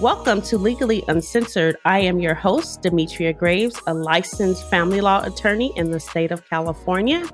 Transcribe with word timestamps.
Welcome 0.00 0.42
to 0.42 0.58
Legally 0.58 1.02
Uncensored. 1.08 1.76
I 1.84 1.98
am 1.98 2.20
your 2.20 2.34
host, 2.34 2.82
Demetria 2.82 3.32
Graves, 3.32 3.82
a 3.88 3.92
licensed 3.92 4.70
family 4.70 5.00
law 5.00 5.24
attorney 5.24 5.72
in 5.74 5.90
the 5.90 5.98
state 5.98 6.30
of 6.30 6.48
California. 6.48 7.28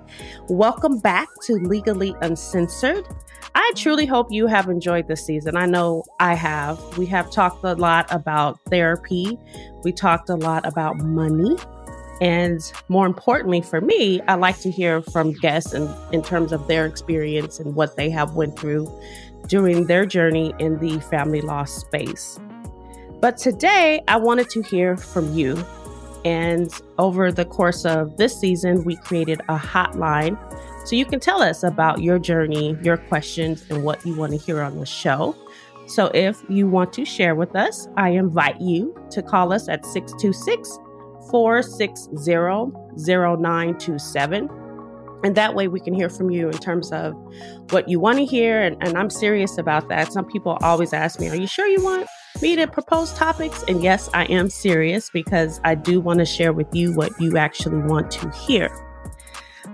Welcome 0.49 0.99
back 0.99 1.29
to 1.43 1.57
Legally 1.57 2.17
Uncensored. 2.23 3.07
I 3.55 3.71
truly 3.77 4.07
hope 4.07 4.29
you 4.31 4.47
have 4.47 4.71
enjoyed 4.71 5.09
this 5.09 5.27
season. 5.27 5.59
I 5.59 5.67
know 5.67 6.05
I 6.21 6.33
have. 6.33 6.81
We 6.97 7.05
have 7.05 7.31
talked 7.31 7.63
a 7.65 7.75
lot 7.75 8.11
about 8.11 8.59
therapy, 8.71 9.39
we 9.83 9.93
talked 9.93 10.31
a 10.31 10.37
lot 10.37 10.67
about 10.67 10.97
money. 10.97 11.59
And 12.23 12.61
more 12.89 13.05
importantly 13.05 13.61
for 13.61 13.83
me, 13.83 14.23
I 14.23 14.37
like 14.37 14.59
to 14.61 14.71
hear 14.71 15.03
from 15.03 15.33
guests 15.33 15.75
in, 15.75 15.87
in 16.13 16.23
terms 16.23 16.51
of 16.51 16.67
their 16.67 16.87
experience 16.87 17.59
and 17.59 17.75
what 17.75 17.97
they 17.97 18.09
have 18.09 18.37
went 18.37 18.59
through 18.59 18.91
during 19.49 19.87
their 19.87 20.07
journey 20.07 20.55
in 20.59 20.79
the 20.79 20.99
family 21.01 21.43
law 21.43 21.65
space. 21.65 22.39
But 23.25 23.39
today, 23.39 24.03
I 24.07 24.19
wanted 24.19 24.51
to 24.51 24.61
hear 24.61 24.99
from 24.99 25.33
you. 25.33 25.65
And 26.27 26.71
over 26.99 27.33
the 27.33 27.47
course 27.47 27.87
of 27.87 28.19
this 28.19 28.39
season, 28.39 28.85
we 28.85 28.97
created 28.97 29.41
a 29.49 29.57
hotline 29.57 30.37
so 30.87 30.95
you 30.95 31.07
can 31.07 31.21
tell 31.21 31.41
us 31.41 31.63
about 31.63 32.03
your 32.03 32.19
journey, 32.19 32.77
your 32.83 32.99
questions, 32.99 33.65
and 33.71 33.83
what 33.83 34.05
you 34.05 34.15
want 34.15 34.33
to 34.33 34.37
hear 34.39 34.61
on 34.61 34.79
the 34.79 34.85
show. 34.85 35.35
So 35.87 36.11
if 36.13 36.43
you 36.51 36.69
want 36.69 36.93
to 36.93 37.07
share 37.07 37.35
with 37.35 37.57
us, 37.57 37.89
I 37.97 38.11
invite 38.11 38.61
you 38.61 38.95
to 39.13 39.23
call 39.23 39.55
us 39.55 39.71
at 39.71 39.87
626 39.87 40.69
460 41.31 42.31
0927. 43.07 44.51
And 45.25 45.35
that 45.35 45.55
way 45.55 45.69
we 45.69 45.81
can 45.81 45.95
hear 45.95 46.11
from 46.11 46.31
you 46.31 46.51
in 46.51 46.59
terms 46.59 46.93
of 46.93 47.15
what 47.71 47.89
you 47.89 47.99
want 47.99 48.19
to 48.19 48.27
hear. 48.27 48.61
And, 48.61 48.77
and 48.87 48.99
I'm 48.99 49.09
serious 49.09 49.57
about 49.57 49.89
that. 49.89 50.13
Some 50.13 50.27
people 50.27 50.59
always 50.61 50.93
ask 50.93 51.19
me, 51.19 51.31
Are 51.31 51.37
you 51.37 51.47
sure 51.47 51.67
you 51.67 51.83
want 51.83 52.07
me 52.43 52.57
to 52.57 52.67
propose 52.67 53.13
topics? 53.15 53.65
And 53.69 53.83
yes, 53.83 54.09
I 54.15 54.25
am 54.25 54.51
serious 54.51 55.11
because 55.11 55.61
I 55.65 55.75
do 55.75 56.01
want 56.01 56.19
to 56.19 56.25
share 56.25 56.53
with 56.53 56.67
you 56.75 56.95
what 56.95 57.13
you 57.21 57.37
actually 57.37 57.83
want 57.83 58.11
to 58.13 58.31
hear. 58.31 58.71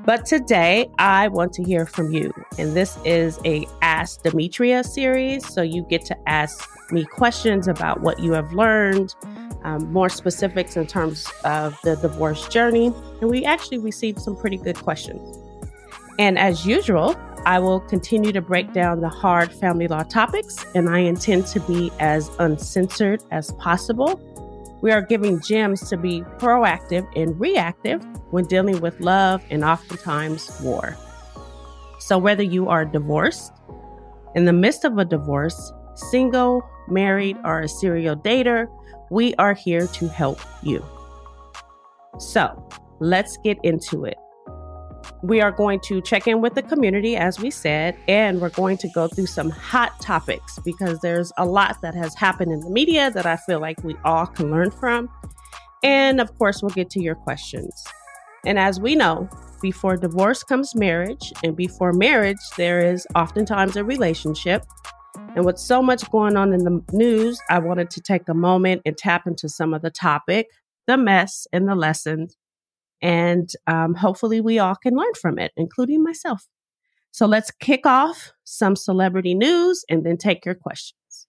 But 0.05 0.25
today 0.25 0.91
I 0.98 1.28
want 1.28 1.53
to 1.55 1.62
hear 1.62 1.86
from 1.86 2.12
you. 2.12 2.33
And 2.58 2.75
this 2.75 2.98
is 3.05 3.38
a 3.44 3.66
Ask 3.83 4.22
Demetria 4.22 4.83
series. 4.83 5.47
So 5.47 5.62
you 5.62 5.83
get 5.91 6.05
to 6.06 6.28
ask 6.28 6.69
me 6.91 7.05
questions 7.05 7.69
about 7.69 8.00
what 8.00 8.19
you 8.19 8.33
have 8.33 8.53
learned, 8.53 9.14
um, 9.62 9.92
more 9.92 10.08
specifics 10.08 10.77
in 10.77 10.86
terms 10.86 11.28
of 11.44 11.78
the 11.84 11.97
divorce 11.97 12.48
journey. 12.48 12.86
And 13.20 13.31
we 13.31 13.44
actually 13.44 13.78
received 13.78 14.20
some 14.20 14.36
pretty 14.36 14.56
good 14.56 14.77
questions. 14.77 15.38
And 16.19 16.38
as 16.38 16.66
usual, 16.66 17.14
I 17.46 17.58
will 17.58 17.80
continue 17.80 18.33
to 18.33 18.42
break 18.42 18.72
down 18.72 19.00
the 19.00 19.08
hard 19.08 19.52
family 19.52 19.88
law 19.88 20.02
topics, 20.02 20.64
and 20.74 20.88
I 20.88 20.98
intend 20.98 21.47
to 21.48 21.60
be 21.60 21.91
as 21.98 22.30
uncensored 22.38 23.22
as 23.30 23.52
possible. 23.52 24.20
We 24.82 24.91
are 24.92 25.00
giving 25.00 25.41
gems 25.41 25.88
to 25.88 25.97
be 25.97 26.22
proactive 26.38 27.06
and 27.16 27.38
reactive 27.41 28.05
when 28.30 28.44
dealing 28.44 28.80
with 28.80 29.00
love 29.00 29.42
and 29.50 29.64
oftentimes 29.64 30.50
war. 30.62 30.97
So, 31.98 32.19
whether 32.19 32.42
you 32.42 32.69
are 32.69 32.84
divorced, 32.84 33.52
in 34.34 34.44
the 34.44 34.52
midst 34.52 34.84
of 34.84 34.98
a 34.98 35.04
divorce, 35.04 35.72
single, 35.94 36.62
married, 36.88 37.36
or 37.44 37.60
a 37.60 37.69
serial 37.69 38.16
dater, 38.16 38.69
we 39.10 39.34
are 39.34 39.54
here 39.54 39.86
to 39.86 40.08
help 40.08 40.41
you. 40.62 40.84
So, 42.19 42.69
let's 43.00 43.36
get 43.38 43.58
into 43.62 44.04
it. 44.04 44.16
We 45.22 45.41
are 45.42 45.53
going 45.53 45.80
to 45.80 46.00
check 46.00 46.27
in 46.27 46.41
with 46.41 46.55
the 46.55 46.62
community, 46.62 47.16
as 47.16 47.39
we 47.39 47.50
said, 47.50 47.97
and 48.08 48.41
we're 48.41 48.48
going 48.50 48.78
to 48.78 48.89
go 48.89 49.06
through 49.06 49.27
some 49.27 49.50
hot 49.50 50.00
topics 50.00 50.58
because 50.64 50.98
there's 51.00 51.31
a 51.37 51.44
lot 51.44 51.82
that 51.82 51.94
has 51.94 52.15
happened 52.15 52.53
in 52.53 52.60
the 52.60 52.71
media 52.71 53.10
that 53.10 53.26
I 53.26 53.37
feel 53.37 53.60
like 53.60 53.82
we 53.84 53.97
all 54.04 54.26
can 54.26 54.50
learn 54.50 54.71
from. 54.71 55.10
And 55.82 56.21
of 56.21 56.37
course, 56.38 56.62
we'll 56.62 56.71
get 56.71 56.88
to 56.91 57.03
your 57.03 57.15
questions. 57.15 57.72
And 58.47 58.59
as 58.59 58.81
we 58.81 58.94
know, 58.94 59.28
before 59.60 59.97
divorce 59.98 60.43
comes 60.43 60.75
marriage, 60.75 61.32
and 61.44 61.54
before 61.54 61.92
marriage, 61.92 62.41
there 62.56 62.81
is 62.81 63.06
oftentimes 63.15 63.77
a 63.77 63.84
relationship. 63.84 64.65
And 65.37 65.44
with 65.44 65.59
so 65.59 65.82
much 65.82 66.10
going 66.10 66.37
on 66.37 66.54
in 66.54 66.65
the 66.65 66.82
news, 66.92 67.38
I 67.50 67.59
wanted 67.59 67.91
to 67.91 68.00
take 68.00 68.28
a 68.28 68.34
moment 68.34 68.82
and 68.87 68.97
tap 68.97 69.27
into 69.27 69.48
some 69.48 69.75
of 69.75 69.82
the 69.82 69.91
topic, 69.91 70.47
the 70.87 70.97
mess, 70.97 71.47
and 71.53 71.69
the 71.69 71.75
lessons 71.75 72.37
and 73.03 73.50
um, 73.66 73.94
hopefully, 73.94 74.41
we 74.41 74.59
all 74.59 74.77
can 74.77 74.94
learn 74.94 75.15
from 75.21 75.38
it, 75.38 75.53
including 75.56 76.03
myself. 76.03 76.47
So 77.12 77.27
let's 77.27 77.50
kick 77.50 77.87
off 77.87 78.33
some 78.44 78.77
celebrity 78.77 79.34
news 79.34 79.84
and 79.88 80.05
then 80.05 80.16
take 80.16 80.44
your 80.44 80.55
questions. 80.55 81.27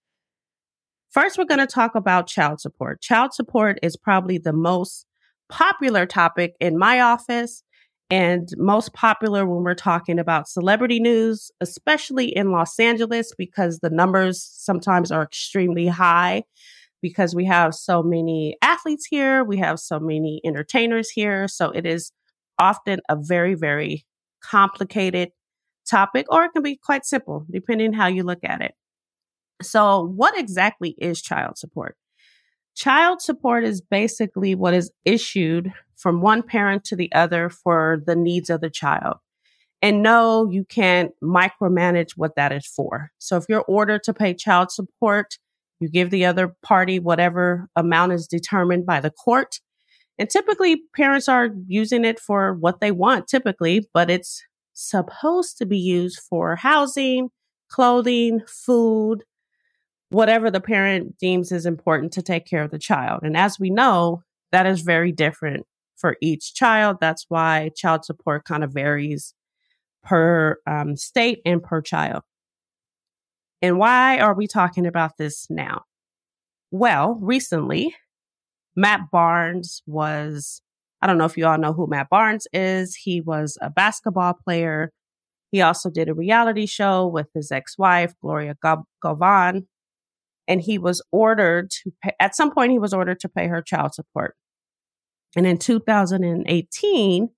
First, 1.10 1.38
we're 1.38 1.46
going 1.46 1.60
to 1.60 1.68
talk 1.68 1.96
about 1.96 2.28
child 2.28 2.62
support. 2.62 3.02
Child 3.02 3.34
support 3.34 3.80
is 3.82 3.98
probably 3.98 4.38
the 4.38 4.54
most 4.54 5.06
popular 5.50 6.06
topic 6.06 6.56
in 6.60 6.78
my 6.78 7.02
office 7.02 7.64
and 8.10 8.50
most 8.58 8.94
popular 8.94 9.46
when 9.46 9.64
we're 9.64 9.74
talking 9.74 10.20
about 10.20 10.48
celebrity 10.48 11.00
news, 11.00 11.50
especially 11.62 12.28
in 12.28 12.52
Los 12.52 12.80
Angeles, 12.80 13.34
because 13.38 13.80
the 13.80 13.90
numbers 13.90 14.42
sometimes 14.54 15.12
are 15.12 15.24
extremely 15.24 15.88
high 15.88 16.44
because 17.02 17.36
we 17.36 17.46
have 17.46 17.74
so 17.74 18.04
many 18.04 18.58
athletes 18.62 19.06
here, 19.10 19.44
we 19.44 19.58
have 19.58 19.80
so 19.80 20.00
many 20.00 20.42
entertainers 20.46 21.10
here. 21.10 21.48
So 21.48 21.72
it 21.72 21.86
is 21.86 22.12
often 22.60 23.00
a 23.10 23.18
very, 23.20 23.56
very 23.56 24.06
complicated 24.42 25.32
topic, 25.90 26.26
or 26.30 26.46
it 26.46 26.52
can 26.54 26.64
be 26.64 26.78
quite 26.78 27.06
simple, 27.06 27.46
depending 27.50 27.94
how 27.94 28.08
you 28.08 28.24
look 28.24 28.44
at 28.44 28.62
it. 28.62 28.74
So, 29.62 30.04
what 30.04 30.38
exactly 30.38 30.96
is 30.98 31.22
child 31.22 31.58
support? 31.58 31.96
Child 32.76 33.22
support 33.22 33.64
is 33.64 33.82
basically 33.82 34.56
what 34.56 34.74
is 34.74 34.92
issued 35.06 35.74
from 35.96 36.22
one 36.22 36.42
parent 36.42 36.84
to 36.86 36.96
the 36.96 37.12
other 37.14 37.50
for 37.50 38.02
the 38.06 38.16
needs 38.16 38.50
of 38.50 38.62
the 38.62 38.70
child. 38.70 39.18
And 39.82 40.04
no, 40.04 40.50
you 40.50 40.64
can't 40.64 41.12
micromanage 41.24 42.12
what 42.16 42.36
that 42.36 42.52
is 42.52 42.66
for. 42.66 43.12
So 43.18 43.38
if 43.38 43.46
you're 43.50 43.66
ordered 43.68 44.04
to 44.04 44.14
pay 44.14 44.34
child 44.34 44.72
support, 44.72 45.38
you 45.82 45.90
give 45.90 46.10
the 46.10 46.26
other 46.26 46.56
party 46.64 47.00
whatever 47.00 47.68
amount 47.76 48.14
is 48.14 48.28
determined 48.28 48.86
by 48.86 49.00
the 49.00 49.12
court. 49.12 49.60
And 50.18 50.30
typically, 50.30 50.84
parents 50.96 51.28
are 51.28 51.50
using 51.68 52.06
it 52.06 52.20
for 52.20 52.54
what 52.54 52.80
they 52.80 52.92
want, 52.92 53.28
typically, 53.28 53.90
but 53.94 54.12
it's 54.12 54.44
supposed 54.74 55.58
to 55.58 55.66
be 55.66 55.80
used 55.80 56.20
for 56.30 56.56
housing, 56.56 57.30
clothing, 57.70 58.42
food, 58.48 59.24
whatever 60.10 60.52
the 60.52 60.62
parent 60.62 61.18
deems 61.18 61.52
is 61.52 61.66
important 61.66 62.12
to 62.14 62.22
take 62.22 62.46
care 62.46 62.64
of 62.64 62.72
the 62.72 62.80
child. 62.80 63.22
And 63.24 63.36
as 63.36 63.60
we 63.60 63.70
know, 63.70 64.24
that 64.52 64.66
is 64.66 64.82
very 64.82 65.12
different 65.12 65.66
for 65.96 66.18
each 66.22 66.54
child. 66.54 66.98
That's 67.00 67.26
why 67.30 67.72
child 67.76 68.06
support 68.06 68.44
kind 68.44 68.64
of 68.64 68.74
varies 68.74 69.34
per 70.04 70.58
um, 70.68 70.98
state 70.98 71.42
and 71.46 71.64
per 71.64 71.82
child. 71.82 72.24
And 73.62 73.78
why 73.78 74.18
are 74.20 74.34
we 74.34 74.48
talking 74.48 74.88
about 74.88 75.18
this 75.18 75.48
now? 75.50 75.84
Well, 76.72 77.18
recently, 77.22 77.94
Matt 78.76 79.12
Barnes 79.12 79.84
was, 79.86 80.62
I 81.02 81.08
don't 81.08 81.18
know 81.18 81.26
if 81.26 81.38
you 81.38 81.46
all 81.46 81.58
know 81.58 81.74
who 81.74 81.88
Matt 81.88 82.10
Barnes 82.10 82.48
is. 82.54 82.96
He 82.96 83.22
was 83.22 83.58
a 83.62 83.70
basketball 83.70 84.34
player. 84.34 84.92
He 85.52 85.62
also 85.62 85.90
did 85.90 86.10
a 86.10 86.14
reality 86.14 86.66
show 86.66 87.06
with 87.06 87.28
his 87.36 87.52
ex 87.52 87.78
wife, 87.78 88.14
Gloria 88.22 88.56
Govan. 89.02 89.68
And 90.48 90.62
he 90.62 90.78
was 90.78 91.02
ordered 91.12 91.70
to 91.84 91.92
pay, 92.04 92.14
at 92.20 92.36
some 92.36 92.52
point, 92.52 92.72
he 92.72 92.80
was 92.80 92.94
ordered 92.94 93.20
to 93.20 93.30
pay 93.30 93.48
her 93.48 93.62
child 93.62 93.94
support. 93.94 94.36
And 95.36 95.46
in 95.46 95.58
2018, 95.58 97.30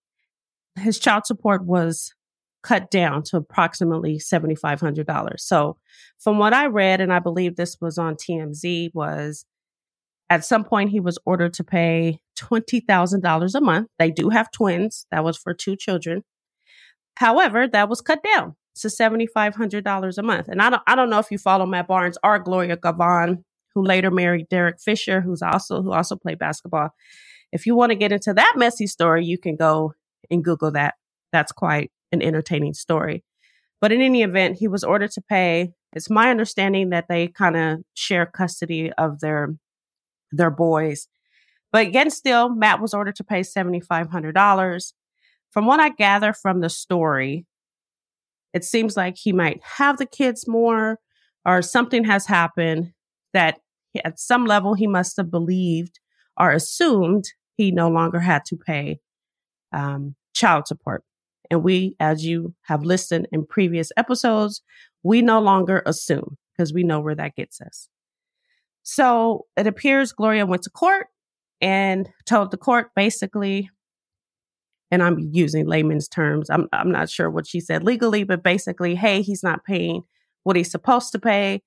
his 0.79 0.99
child 0.99 1.25
support 1.25 1.65
was 1.65 2.13
cut 2.63 2.89
down 2.89 3.23
to 3.23 3.37
approximately 3.37 4.17
$7,500. 4.17 5.39
So 5.39 5.77
from 6.17 6.37
what 6.37 6.53
I 6.53 6.67
read, 6.67 7.01
and 7.01 7.13
I 7.13 7.19
believe 7.19 7.55
this 7.55 7.77
was 7.79 7.97
on 7.97 8.15
TMZ, 8.15 8.91
was 8.93 9.45
at 10.29 10.45
some 10.45 10.63
point 10.63 10.89
he 10.89 10.99
was 10.99 11.19
ordered 11.25 11.53
to 11.53 11.63
pay 11.63 12.19
$20,000 12.39 13.55
a 13.55 13.61
month. 13.61 13.89
They 13.99 14.09
do 14.09 14.29
have 14.29 14.49
twins. 14.51 15.05
That 15.11 15.23
was 15.23 15.37
for 15.37 15.53
two 15.53 15.75
children. 15.75 16.23
However, 17.17 17.67
that 17.67 17.89
was 17.89 18.01
cut 18.01 18.23
down 18.23 18.55
to 18.75 18.87
$7,500 18.87 20.17
a 20.17 20.23
month. 20.23 20.47
And 20.47 20.61
I 20.61 20.69
don't, 20.69 20.81
I 20.87 20.95
don't 20.95 21.09
know 21.09 21.19
if 21.19 21.29
you 21.29 21.37
follow 21.37 21.65
Matt 21.65 21.87
Barnes 21.87 22.17
or 22.23 22.39
Gloria 22.39 22.77
Govan, 22.77 23.43
who 23.75 23.83
later 23.83 24.09
married 24.09 24.49
Derek 24.49 24.79
Fisher, 24.79 25.21
who's 25.21 25.41
also, 25.41 25.83
who 25.83 25.91
also 25.91 26.15
played 26.15 26.39
basketball. 26.39 26.89
If 27.51 27.67
you 27.67 27.75
want 27.75 27.91
to 27.91 27.95
get 27.95 28.11
into 28.11 28.33
that 28.33 28.53
messy 28.55 28.87
story, 28.87 29.25
you 29.25 29.37
can 29.37 29.55
go 29.55 29.93
and 30.31 30.43
Google 30.43 30.71
that. 30.71 30.95
That's 31.31 31.51
quite 31.51 31.91
an 32.13 32.21
entertaining 32.21 32.73
story. 32.73 33.23
But 33.81 33.91
in 33.91 33.99
any 33.99 34.23
event, 34.23 34.59
he 34.59 34.69
was 34.69 34.85
ordered 34.85 35.11
to 35.11 35.21
pay. 35.21 35.73
It's 35.91 36.09
my 36.09 36.29
understanding 36.29 36.91
that 36.91 37.07
they 37.09 37.27
kind 37.27 37.57
of 37.57 37.79
share 37.95 38.25
custody 38.25 38.93
of 38.93 39.19
their 39.19 39.55
their 40.31 40.49
boys. 40.49 41.07
But 41.71 41.87
again, 41.87 42.09
still, 42.09 42.49
Matt 42.49 42.81
was 42.81 42.93
ordered 42.93 43.17
to 43.17 43.23
pay 43.23 43.43
seventy 43.43 43.81
five 43.81 44.09
hundred 44.09 44.35
dollars. 44.35 44.93
From 45.51 45.65
what 45.65 45.79
I 45.79 45.89
gather 45.89 46.33
from 46.33 46.61
the 46.61 46.69
story, 46.69 47.45
it 48.53 48.63
seems 48.63 48.95
like 48.95 49.17
he 49.17 49.33
might 49.33 49.61
have 49.77 49.97
the 49.97 50.05
kids 50.05 50.47
more, 50.47 50.99
or 51.45 51.61
something 51.61 52.05
has 52.05 52.25
happened 52.27 52.93
that 53.33 53.59
at 54.05 54.19
some 54.19 54.45
level, 54.45 54.73
he 54.73 54.87
must 54.87 55.17
have 55.17 55.29
believed 55.29 55.99
or 56.39 56.51
assumed 56.51 57.25
he 57.57 57.71
no 57.71 57.89
longer 57.89 58.19
had 58.19 58.45
to 58.45 58.55
pay 58.55 58.99
um, 59.71 60.15
child 60.33 60.67
support. 60.67 61.03
And 61.53 61.63
we, 61.63 61.95
as 61.99 62.25
you 62.25 62.55
have 62.63 62.81
listened 62.81 63.27
in 63.31 63.45
previous 63.45 63.91
episodes, 63.95 64.63
we 65.03 65.21
no 65.21 65.39
longer 65.39 65.83
assume 65.85 66.35
because 66.51 66.73
we 66.73 66.81
know 66.81 66.99
where 66.99 67.13
that 67.13 67.35
gets 67.35 67.61
us. 67.61 67.89
So 68.81 69.45
it 69.55 69.67
appears 69.67 70.13
Gloria 70.13 70.47
went 70.47 70.63
to 70.63 70.71
court 70.71 71.09
and 71.61 72.09
told 72.25 72.49
the 72.49 72.57
court 72.57 72.89
basically, 72.95 73.69
and 74.89 75.03
I'm 75.03 75.19
using 75.31 75.67
layman's 75.67 76.07
terms. 76.07 76.49
I'm 76.49 76.67
I'm 76.73 76.91
not 76.91 77.11
sure 77.11 77.29
what 77.29 77.45
she 77.45 77.59
said 77.59 77.83
legally, 77.83 78.23
but 78.23 78.41
basically, 78.41 78.95
hey, 78.95 79.21
he's 79.21 79.43
not 79.43 79.63
paying 79.63 80.01
what 80.41 80.55
he's 80.55 80.71
supposed 80.71 81.11
to 81.11 81.19
pay. 81.19 81.61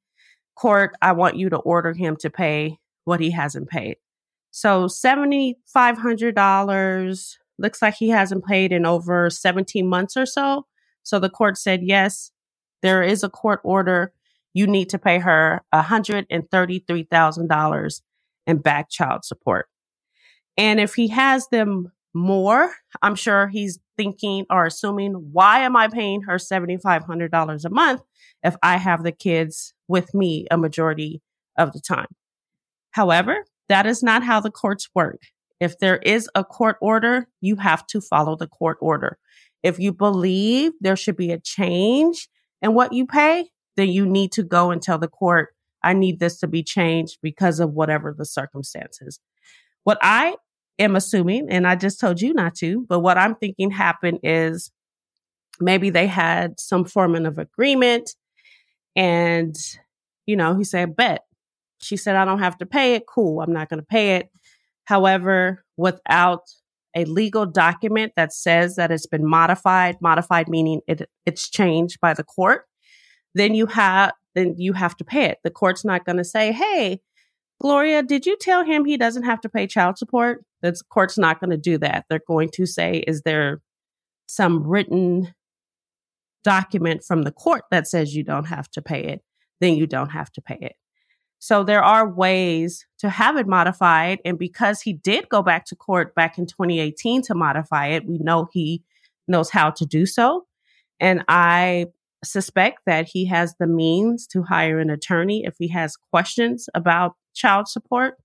Court, 0.56 0.96
I 1.00 1.12
want 1.12 1.36
you 1.36 1.48
to 1.50 1.58
order 1.58 1.92
him 1.92 2.16
to 2.16 2.28
pay 2.28 2.76
what 3.04 3.20
he 3.20 3.30
hasn't 3.30 3.68
paid. 3.68 3.98
So 4.50 4.88
seventy 4.88 5.58
five 5.64 5.96
hundred 5.96 6.34
dollars 6.34 7.38
looks 7.58 7.82
like 7.82 7.94
he 7.94 8.10
hasn't 8.10 8.44
paid 8.44 8.70
in 8.72 8.86
over 8.86 9.30
17 9.30 9.88
months 9.88 10.16
or 10.16 10.26
so. 10.26 10.66
So 11.02 11.18
the 11.18 11.30
court 11.30 11.58
said, 11.58 11.82
yes, 11.82 12.30
there 12.82 13.02
is 13.02 13.24
a 13.24 13.30
court 13.30 13.60
order. 13.64 14.12
You 14.54 14.66
need 14.66 14.88
to 14.90 14.98
pay 14.98 15.18
her 15.18 15.62
$133,000 15.74 18.00
in 18.46 18.58
back 18.58 18.90
child 18.90 19.24
support. 19.24 19.68
And 20.56 20.80
if 20.80 20.94
he 20.94 21.08
has 21.08 21.48
them 21.48 21.92
more, 22.14 22.72
I'm 23.02 23.14
sure 23.14 23.48
he's 23.48 23.78
thinking 23.96 24.46
or 24.50 24.66
assuming, 24.66 25.12
why 25.32 25.60
am 25.60 25.76
I 25.76 25.88
paying 25.88 26.22
her 26.22 26.36
$7,500 26.36 27.64
a 27.64 27.70
month 27.70 28.02
if 28.42 28.56
I 28.62 28.78
have 28.78 29.02
the 29.02 29.12
kids 29.12 29.74
with 29.88 30.14
me 30.14 30.46
a 30.50 30.56
majority 30.56 31.20
of 31.58 31.72
the 31.72 31.80
time? 31.80 32.08
However, 32.92 33.44
that 33.68 33.84
is 33.84 34.02
not 34.02 34.22
how 34.22 34.40
the 34.40 34.50
courts 34.50 34.88
work. 34.94 35.20
If 35.60 35.78
there 35.78 35.96
is 35.98 36.28
a 36.34 36.44
court 36.44 36.76
order, 36.80 37.28
you 37.40 37.56
have 37.56 37.86
to 37.88 38.00
follow 38.00 38.36
the 38.36 38.46
court 38.46 38.78
order. 38.80 39.18
If 39.62 39.78
you 39.78 39.92
believe 39.92 40.72
there 40.80 40.96
should 40.96 41.16
be 41.16 41.32
a 41.32 41.40
change 41.40 42.28
in 42.62 42.74
what 42.74 42.92
you 42.92 43.06
pay, 43.06 43.48
then 43.76 43.88
you 43.88 44.06
need 44.06 44.32
to 44.32 44.42
go 44.42 44.70
and 44.70 44.80
tell 44.80 44.98
the 44.98 45.08
court, 45.08 45.54
I 45.82 45.92
need 45.92 46.20
this 46.20 46.38
to 46.40 46.46
be 46.46 46.62
changed 46.62 47.18
because 47.22 47.60
of 47.60 47.72
whatever 47.72 48.14
the 48.16 48.24
circumstances. 48.24 49.20
What 49.84 49.98
I 50.02 50.36
am 50.78 50.96
assuming, 50.96 51.48
and 51.50 51.66
I 51.66 51.76
just 51.76 52.00
told 52.00 52.20
you 52.20 52.34
not 52.34 52.54
to, 52.56 52.84
but 52.88 53.00
what 53.00 53.18
I'm 53.18 53.34
thinking 53.34 53.70
happened 53.70 54.20
is 54.22 54.70
maybe 55.60 55.90
they 55.90 56.06
had 56.06 56.60
some 56.60 56.84
form 56.84 57.14
of 57.14 57.38
agreement 57.38 58.14
and, 58.94 59.56
you 60.26 60.36
know, 60.36 60.56
he 60.56 60.64
said, 60.64 60.96
bet. 60.96 61.24
She 61.80 61.96
said, 61.96 62.16
I 62.16 62.24
don't 62.24 62.38
have 62.38 62.58
to 62.58 62.66
pay 62.66 62.94
it. 62.94 63.06
Cool. 63.06 63.40
I'm 63.40 63.52
not 63.52 63.68
going 63.68 63.80
to 63.80 63.86
pay 63.86 64.16
it. 64.16 64.30
However, 64.86 65.64
without 65.76 66.42
a 66.94 67.04
legal 67.04 67.44
document 67.44 68.12
that 68.16 68.32
says 68.32 68.76
that 68.76 68.90
it's 68.90 69.06
been 69.06 69.26
modified, 69.26 69.96
modified 70.00 70.48
meaning 70.48 70.80
it, 70.86 71.02
it's 71.26 71.50
changed 71.50 71.98
by 72.00 72.14
the 72.14 72.24
court, 72.24 72.62
then 73.34 73.54
you 73.54 73.66
have 73.66 74.12
then 74.34 74.54
you 74.58 74.72
have 74.74 74.96
to 74.96 75.04
pay 75.04 75.24
it. 75.24 75.38
The 75.44 75.50
court's 75.50 75.84
not 75.84 76.04
going 76.04 76.18
to 76.18 76.24
say, 76.24 76.52
"Hey, 76.52 77.00
Gloria, 77.60 78.02
did 78.02 78.26
you 78.26 78.36
tell 78.40 78.64
him 78.64 78.84
he 78.84 78.96
doesn't 78.96 79.24
have 79.24 79.40
to 79.42 79.48
pay 79.48 79.66
child 79.66 79.98
support?" 79.98 80.44
The 80.62 80.74
court's 80.90 81.18
not 81.18 81.40
going 81.40 81.50
to 81.50 81.56
do 81.56 81.78
that. 81.78 82.04
They're 82.08 82.20
going 82.26 82.50
to 82.54 82.64
say, 82.66 83.04
"Is 83.06 83.22
there 83.22 83.60
some 84.26 84.66
written 84.66 85.34
document 86.44 87.02
from 87.04 87.22
the 87.22 87.32
court 87.32 87.62
that 87.70 87.88
says 87.88 88.14
you 88.14 88.22
don't 88.22 88.46
have 88.46 88.70
to 88.70 88.82
pay 88.82 89.02
it?" 89.04 89.22
Then 89.60 89.74
you 89.74 89.86
don't 89.86 90.10
have 90.10 90.30
to 90.32 90.42
pay 90.42 90.58
it. 90.60 90.76
So 91.38 91.62
there 91.62 91.82
are 91.82 92.08
ways 92.08 92.86
to 92.98 93.10
have 93.10 93.36
it 93.36 93.46
modified. 93.46 94.20
And 94.24 94.38
because 94.38 94.80
he 94.80 94.92
did 94.92 95.28
go 95.28 95.42
back 95.42 95.66
to 95.66 95.76
court 95.76 96.14
back 96.14 96.38
in 96.38 96.46
2018 96.46 97.22
to 97.22 97.34
modify 97.34 97.88
it, 97.88 98.06
we 98.06 98.18
know 98.18 98.48
he 98.52 98.82
knows 99.28 99.50
how 99.50 99.70
to 99.70 99.86
do 99.86 100.06
so. 100.06 100.46
And 100.98 101.24
I 101.28 101.86
suspect 102.24 102.80
that 102.86 103.06
he 103.06 103.26
has 103.26 103.54
the 103.58 103.66
means 103.66 104.26
to 104.28 104.42
hire 104.42 104.78
an 104.80 104.90
attorney 104.90 105.44
if 105.44 105.54
he 105.58 105.68
has 105.68 105.96
questions 105.96 106.68
about 106.74 107.14
child 107.34 107.68
support. 107.68 108.16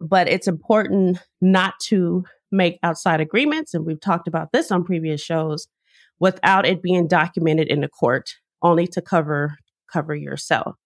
But 0.00 0.28
it's 0.28 0.48
important 0.48 1.18
not 1.40 1.74
to 1.84 2.24
make 2.50 2.78
outside 2.82 3.20
agreements. 3.20 3.74
And 3.74 3.84
we've 3.84 4.00
talked 4.00 4.28
about 4.28 4.52
this 4.52 4.70
on 4.70 4.84
previous 4.84 5.20
shows 5.20 5.68
without 6.20 6.66
it 6.66 6.82
being 6.82 7.06
documented 7.06 7.68
in 7.68 7.80
the 7.80 7.88
court, 7.88 8.30
only 8.62 8.86
to 8.88 9.00
cover 9.00 9.56
cover 9.90 10.14
yourself. 10.14 10.76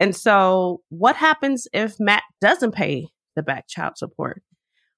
And 0.00 0.14
so, 0.14 0.82
what 0.90 1.16
happens 1.16 1.66
if 1.72 1.98
Matt 1.98 2.22
doesn't 2.40 2.72
pay 2.72 3.08
the 3.34 3.42
back 3.42 3.66
child 3.68 3.98
support? 3.98 4.42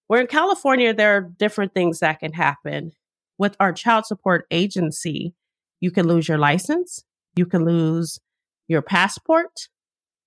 Where 0.08 0.20
in 0.20 0.26
California, 0.26 0.92
there 0.92 1.16
are 1.16 1.20
different 1.38 1.72
things 1.72 2.00
that 2.00 2.20
can 2.20 2.32
happen. 2.32 2.92
With 3.38 3.56
our 3.58 3.72
child 3.72 4.04
support 4.04 4.44
agency, 4.50 5.34
you 5.80 5.90
can 5.90 6.06
lose 6.06 6.28
your 6.28 6.36
license, 6.36 7.04
you 7.36 7.46
can 7.46 7.64
lose 7.64 8.20
your 8.68 8.82
passport. 8.82 9.68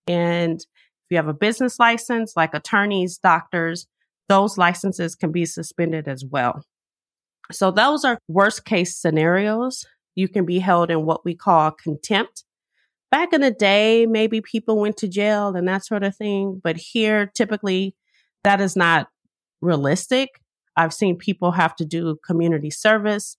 And 0.07 0.59
if 0.59 1.11
you 1.11 1.17
have 1.17 1.27
a 1.27 1.33
business 1.33 1.79
license, 1.79 2.33
like 2.35 2.55
attorneys, 2.55 3.17
doctors, 3.17 3.87
those 4.29 4.57
licenses 4.57 5.15
can 5.15 5.31
be 5.31 5.45
suspended 5.45 6.07
as 6.07 6.25
well. 6.25 6.63
So, 7.51 7.69
those 7.69 8.03
are 8.03 8.17
worst 8.27 8.65
case 8.65 8.95
scenarios. 8.97 9.85
You 10.15 10.27
can 10.27 10.45
be 10.45 10.59
held 10.59 10.89
in 10.89 11.05
what 11.05 11.23
we 11.23 11.35
call 11.35 11.71
contempt 11.71 12.43
back 13.13 13.31
in 13.31 13.41
the 13.41 13.51
day, 13.51 14.07
maybe 14.07 14.41
people 14.41 14.79
went 14.79 14.97
to 14.97 15.07
jail 15.07 15.55
and 15.55 15.67
that 15.67 15.85
sort 15.85 16.03
of 16.03 16.15
thing. 16.15 16.59
But 16.63 16.77
here, 16.77 17.27
typically, 17.35 17.95
that 18.43 18.59
is 18.59 18.75
not 18.75 19.07
realistic. 19.61 20.41
I've 20.75 20.95
seen 20.95 21.15
people 21.15 21.51
have 21.51 21.75
to 21.75 21.85
do 21.85 22.17
community 22.25 22.71
service 22.71 23.37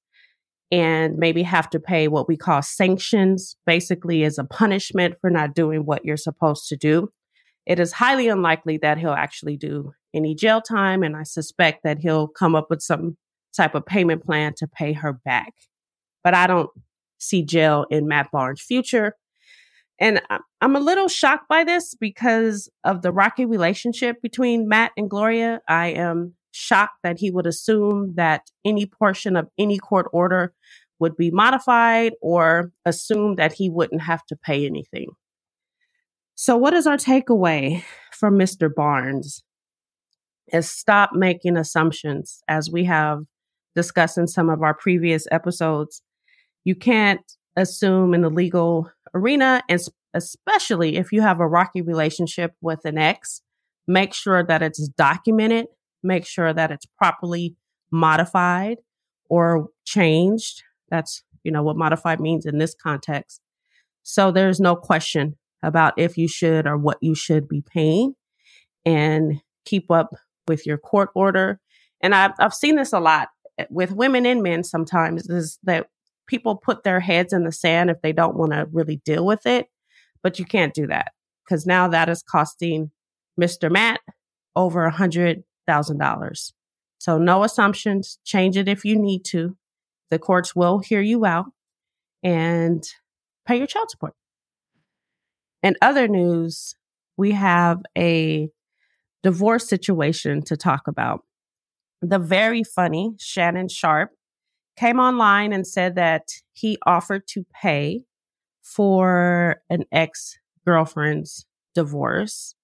and 0.70 1.16
maybe 1.18 1.42
have 1.42 1.68
to 1.70 1.80
pay 1.80 2.06
what 2.06 2.28
we 2.28 2.36
call 2.36 2.62
sanctions, 2.62 3.56
basically 3.66 4.22
as 4.22 4.38
a 4.38 4.44
punishment 4.44 5.16
for 5.20 5.28
not 5.28 5.56
doing 5.56 5.80
what 5.84 6.04
you're 6.04 6.16
supposed 6.16 6.68
to 6.68 6.76
do. 6.76 7.08
It 7.66 7.80
is 7.80 7.94
highly 7.94 8.28
unlikely 8.28 8.78
that 8.78 8.98
he'll 8.98 9.10
actually 9.10 9.56
do 9.56 9.92
any 10.14 10.36
jail 10.36 10.60
time, 10.60 11.02
and 11.02 11.16
I 11.16 11.24
suspect 11.24 11.82
that 11.82 11.98
he'll 11.98 12.28
come 12.28 12.54
up 12.54 12.70
with 12.70 12.80
some 12.80 13.16
type 13.56 13.74
of 13.74 13.84
payment 13.84 14.24
plan 14.24 14.54
to 14.58 14.68
pay 14.68 14.92
her 14.92 15.12
back. 15.12 15.52
But 16.22 16.34
I 16.34 16.46
don't 16.46 16.70
see 17.18 17.42
jail 17.42 17.86
in 17.90 18.06
Matt 18.06 18.30
Barnes' 18.30 18.62
future. 18.62 19.16
And 20.00 20.20
I'm 20.60 20.76
a 20.76 20.80
little 20.80 21.08
shocked 21.08 21.48
by 21.48 21.64
this 21.64 21.94
because 21.94 22.68
of 22.82 23.02
the 23.02 23.12
rocky 23.12 23.44
relationship 23.44 24.20
between 24.22 24.68
Matt 24.68 24.92
and 24.96 25.08
Gloria. 25.08 25.60
I 25.68 25.88
am 25.88 26.34
shocked 26.50 26.98
that 27.02 27.18
he 27.18 27.30
would 27.30 27.46
assume 27.46 28.14
that 28.16 28.42
any 28.64 28.86
portion 28.86 29.36
of 29.36 29.48
any 29.58 29.78
court 29.78 30.06
order 30.12 30.52
would 30.98 31.16
be 31.16 31.30
modified 31.30 32.12
or 32.20 32.72
assume 32.84 33.36
that 33.36 33.52
he 33.52 33.68
wouldn't 33.68 34.02
have 34.02 34.24
to 34.26 34.36
pay 34.36 34.66
anything. 34.66 35.08
So, 36.34 36.56
what 36.56 36.74
is 36.74 36.86
our 36.86 36.96
takeaway 36.96 37.84
from 38.12 38.38
Mr. 38.38 38.72
Barnes? 38.72 39.42
Is 40.52 40.70
stop 40.70 41.10
making 41.14 41.56
assumptions 41.56 42.42
as 42.48 42.70
we 42.70 42.84
have 42.84 43.20
discussed 43.74 44.18
in 44.18 44.26
some 44.28 44.50
of 44.50 44.62
our 44.62 44.74
previous 44.74 45.26
episodes. 45.30 46.02
You 46.64 46.74
can't 46.74 47.22
assume 47.56 48.14
in 48.14 48.20
the 48.20 48.30
legal 48.30 48.90
arena, 49.14 49.62
and 49.68 49.80
especially 50.12 50.96
if 50.96 51.12
you 51.12 51.22
have 51.22 51.40
a 51.40 51.46
rocky 51.46 51.82
relationship 51.82 52.52
with 52.60 52.84
an 52.84 52.98
ex, 52.98 53.42
make 53.86 54.14
sure 54.14 54.44
that 54.44 54.62
it's 54.62 54.88
documented, 54.88 55.66
make 56.02 56.26
sure 56.26 56.52
that 56.52 56.70
it's 56.70 56.86
properly 56.98 57.56
modified 57.90 58.78
or 59.28 59.68
changed. 59.84 60.62
That's, 60.90 61.22
you 61.42 61.52
know, 61.52 61.62
what 61.62 61.76
modified 61.76 62.20
means 62.20 62.46
in 62.46 62.58
this 62.58 62.74
context. 62.74 63.40
So 64.02 64.30
there's 64.30 64.60
no 64.60 64.76
question 64.76 65.36
about 65.62 65.94
if 65.96 66.18
you 66.18 66.28
should 66.28 66.66
or 66.66 66.76
what 66.76 66.98
you 67.00 67.14
should 67.14 67.48
be 67.48 67.62
paying 67.62 68.14
and 68.84 69.40
keep 69.64 69.90
up 69.90 70.10
with 70.46 70.66
your 70.66 70.76
court 70.76 71.10
order. 71.14 71.60
And 72.02 72.14
I've, 72.14 72.32
I've 72.38 72.54
seen 72.54 72.76
this 72.76 72.92
a 72.92 73.00
lot 73.00 73.28
eh, 73.58 73.64
with 73.70 73.92
women 73.92 74.26
and 74.26 74.42
men 74.42 74.62
sometimes 74.62 75.28
is 75.28 75.58
that 75.62 75.88
people 76.26 76.56
put 76.56 76.84
their 76.84 77.00
heads 77.00 77.32
in 77.32 77.44
the 77.44 77.52
sand 77.52 77.90
if 77.90 78.00
they 78.02 78.12
don't 78.12 78.36
want 78.36 78.52
to 78.52 78.66
really 78.72 78.96
deal 79.04 79.24
with 79.24 79.46
it. 79.46 79.66
But 80.22 80.38
you 80.38 80.44
can't 80.44 80.74
do 80.74 80.86
that 80.86 81.12
because 81.44 81.66
now 81.66 81.88
that 81.88 82.08
is 82.08 82.22
costing 82.22 82.90
Mr. 83.40 83.70
Matt 83.70 84.00
over 84.56 84.84
a 84.84 84.90
hundred 84.90 85.44
thousand 85.66 85.98
dollars. 85.98 86.52
So 86.98 87.18
no 87.18 87.44
assumptions. 87.44 88.18
Change 88.24 88.56
it 88.56 88.68
if 88.68 88.84
you 88.84 88.98
need 88.98 89.24
to. 89.26 89.56
The 90.10 90.18
courts 90.18 90.54
will 90.54 90.78
hear 90.78 91.00
you 91.00 91.24
out 91.26 91.46
and 92.22 92.82
pay 93.46 93.58
your 93.58 93.66
child 93.66 93.90
support. 93.90 94.14
In 95.62 95.76
other 95.82 96.08
news, 96.08 96.74
we 97.16 97.32
have 97.32 97.80
a 97.96 98.48
divorce 99.22 99.68
situation 99.68 100.42
to 100.42 100.56
talk 100.56 100.82
about. 100.86 101.22
The 102.02 102.18
very 102.18 102.62
funny 102.62 103.12
Shannon 103.18 103.68
Sharpe 103.68 104.10
came 104.76 104.98
online 104.98 105.52
and 105.52 105.66
said 105.66 105.96
that 105.96 106.28
he 106.52 106.78
offered 106.86 107.26
to 107.28 107.44
pay 107.62 108.02
for 108.62 109.62
an 109.68 109.84
ex 109.92 110.38
girlfriend's 110.64 111.46
divorce 111.74 112.54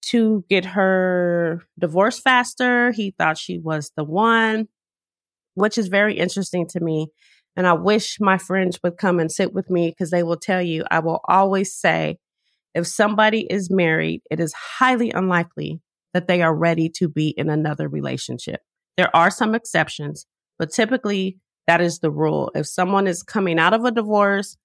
to 0.00 0.44
get 0.48 0.64
her 0.64 1.62
divorced 1.78 2.22
faster. 2.22 2.92
He 2.92 3.14
thought 3.18 3.36
she 3.36 3.58
was 3.58 3.92
the 3.96 4.04
one, 4.04 4.68
which 5.54 5.76
is 5.76 5.88
very 5.88 6.14
interesting 6.14 6.66
to 6.68 6.80
me. 6.80 7.08
And 7.56 7.66
I 7.66 7.72
wish 7.72 8.18
my 8.20 8.38
friends 8.38 8.78
would 8.82 8.96
come 8.96 9.18
and 9.18 9.30
sit 9.30 9.52
with 9.52 9.68
me 9.68 9.90
because 9.90 10.10
they 10.10 10.22
will 10.22 10.36
tell 10.36 10.62
you, 10.62 10.84
I 10.90 11.00
will 11.00 11.20
always 11.28 11.74
say, 11.74 12.18
if 12.74 12.86
somebody 12.86 13.46
is 13.50 13.70
married, 13.70 14.22
it 14.30 14.38
is 14.38 14.52
highly 14.52 15.10
unlikely 15.10 15.80
that 16.14 16.28
they 16.28 16.42
are 16.42 16.54
ready 16.54 16.88
to 16.88 17.08
be 17.08 17.34
in 17.36 17.50
another 17.50 17.88
relationship. 17.88 18.60
There 18.96 19.14
are 19.14 19.30
some 19.30 19.54
exceptions, 19.54 20.26
but 20.58 20.72
typically 20.72 21.38
that 21.66 21.80
is 21.80 21.98
the 21.98 22.10
rule. 22.10 22.50
If 22.54 22.66
someone 22.66 23.06
is 23.06 23.22
coming 23.22 23.58
out 23.58 23.74
of 23.74 23.84
a 23.84 23.90
divorce, 23.90 24.56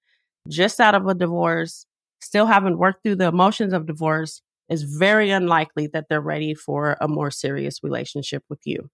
just 0.47 0.79
out 0.79 0.95
of 0.95 1.07
a 1.07 1.13
divorce, 1.13 1.85
still 2.21 2.45
haven't 2.45 2.77
worked 2.77 3.03
through 3.03 3.17
the 3.17 3.27
emotions 3.27 3.73
of 3.73 3.85
divorce, 3.85 4.41
is 4.69 4.83
very 4.83 5.29
unlikely 5.29 5.87
that 5.87 6.05
they're 6.09 6.21
ready 6.21 6.53
for 6.53 6.97
a 7.01 7.07
more 7.07 7.29
serious 7.29 7.79
relationship 7.83 8.43
with 8.49 8.59
you. 8.65 8.89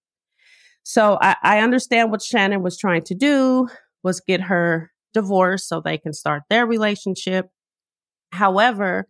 So 0.82 1.18
I, 1.20 1.36
I 1.42 1.60
understand 1.60 2.10
what 2.10 2.22
Shannon 2.22 2.62
was 2.62 2.76
trying 2.76 3.02
to 3.04 3.14
do 3.14 3.68
was 4.02 4.20
get 4.20 4.40
her 4.42 4.90
divorced 5.14 5.68
so 5.68 5.80
they 5.80 5.98
can 5.98 6.12
start 6.12 6.42
their 6.50 6.66
relationship. 6.66 7.46
However, 8.32 9.06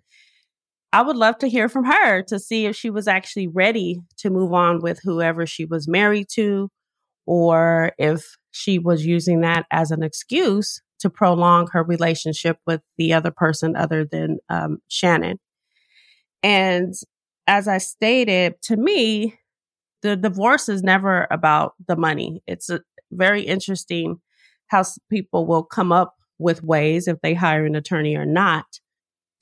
I 0.93 1.03
would 1.03 1.17
love 1.17 1.39
to 1.39 1.49
hear 1.49 1.69
from 1.69 1.85
her 1.85 2.23
to 2.25 2.39
see 2.39 2.67
if 2.67 2.75
she 2.75 2.91
was 2.91 3.07
actually 3.07 3.47
ready 3.47 4.01
to 4.19 4.31
move 4.31 4.53
on 4.53 4.81
with 4.81 5.01
whoever 5.03 5.47
she 5.47 5.65
was 5.65 5.87
married 5.87 6.27
to, 6.35 6.69
or 7.31 7.93
if 7.97 8.37
she 8.51 8.77
was 8.77 9.07
using 9.07 9.41
that 9.41 9.65
as 9.71 9.93
an 9.93 10.03
excuse 10.03 10.83
to 10.99 11.09
prolong 11.09 11.69
her 11.71 11.85
relationship 11.85 12.57
with 12.67 12.81
the 12.99 13.13
other 13.13 13.31
person 13.31 13.77
other 13.77 14.05
than 14.05 14.39
um, 14.49 14.79
Shannon. 14.89 15.39
And 16.43 16.93
as 17.47 17.69
I 17.69 17.79
stated, 17.79 18.61
to 18.63 18.77
me, 18.77 19.39
the 20.03 20.17
divorce 20.17 20.69
is 20.69 20.83
never 20.83 21.29
about 21.31 21.75
the 21.87 21.95
money. 21.95 22.43
It's 22.49 22.69
a, 22.69 22.81
very 23.13 23.43
interesting 23.43 24.17
how 24.67 24.83
people 25.09 25.47
will 25.47 25.63
come 25.63 25.93
up 25.93 26.17
with 26.41 26.65
ways, 26.65 27.07
if 27.07 27.21
they 27.21 27.35
hire 27.35 27.65
an 27.65 27.77
attorney 27.77 28.17
or 28.17 28.27
not, 28.27 28.65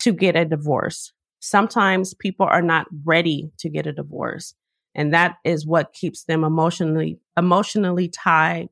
to 0.01 0.13
get 0.13 0.37
a 0.37 0.45
divorce. 0.45 1.15
Sometimes 1.41 2.13
people 2.13 2.45
are 2.45 2.61
not 2.61 2.87
ready 3.07 3.51
to 3.61 3.71
get 3.71 3.87
a 3.87 3.95
divorce. 3.95 4.55
And 4.99 5.15
that 5.15 5.37
is 5.45 5.65
what 5.65 5.93
keeps 5.93 6.25
them 6.25 6.43
emotionally, 6.43 7.21
emotionally 7.37 8.09
tied 8.09 8.69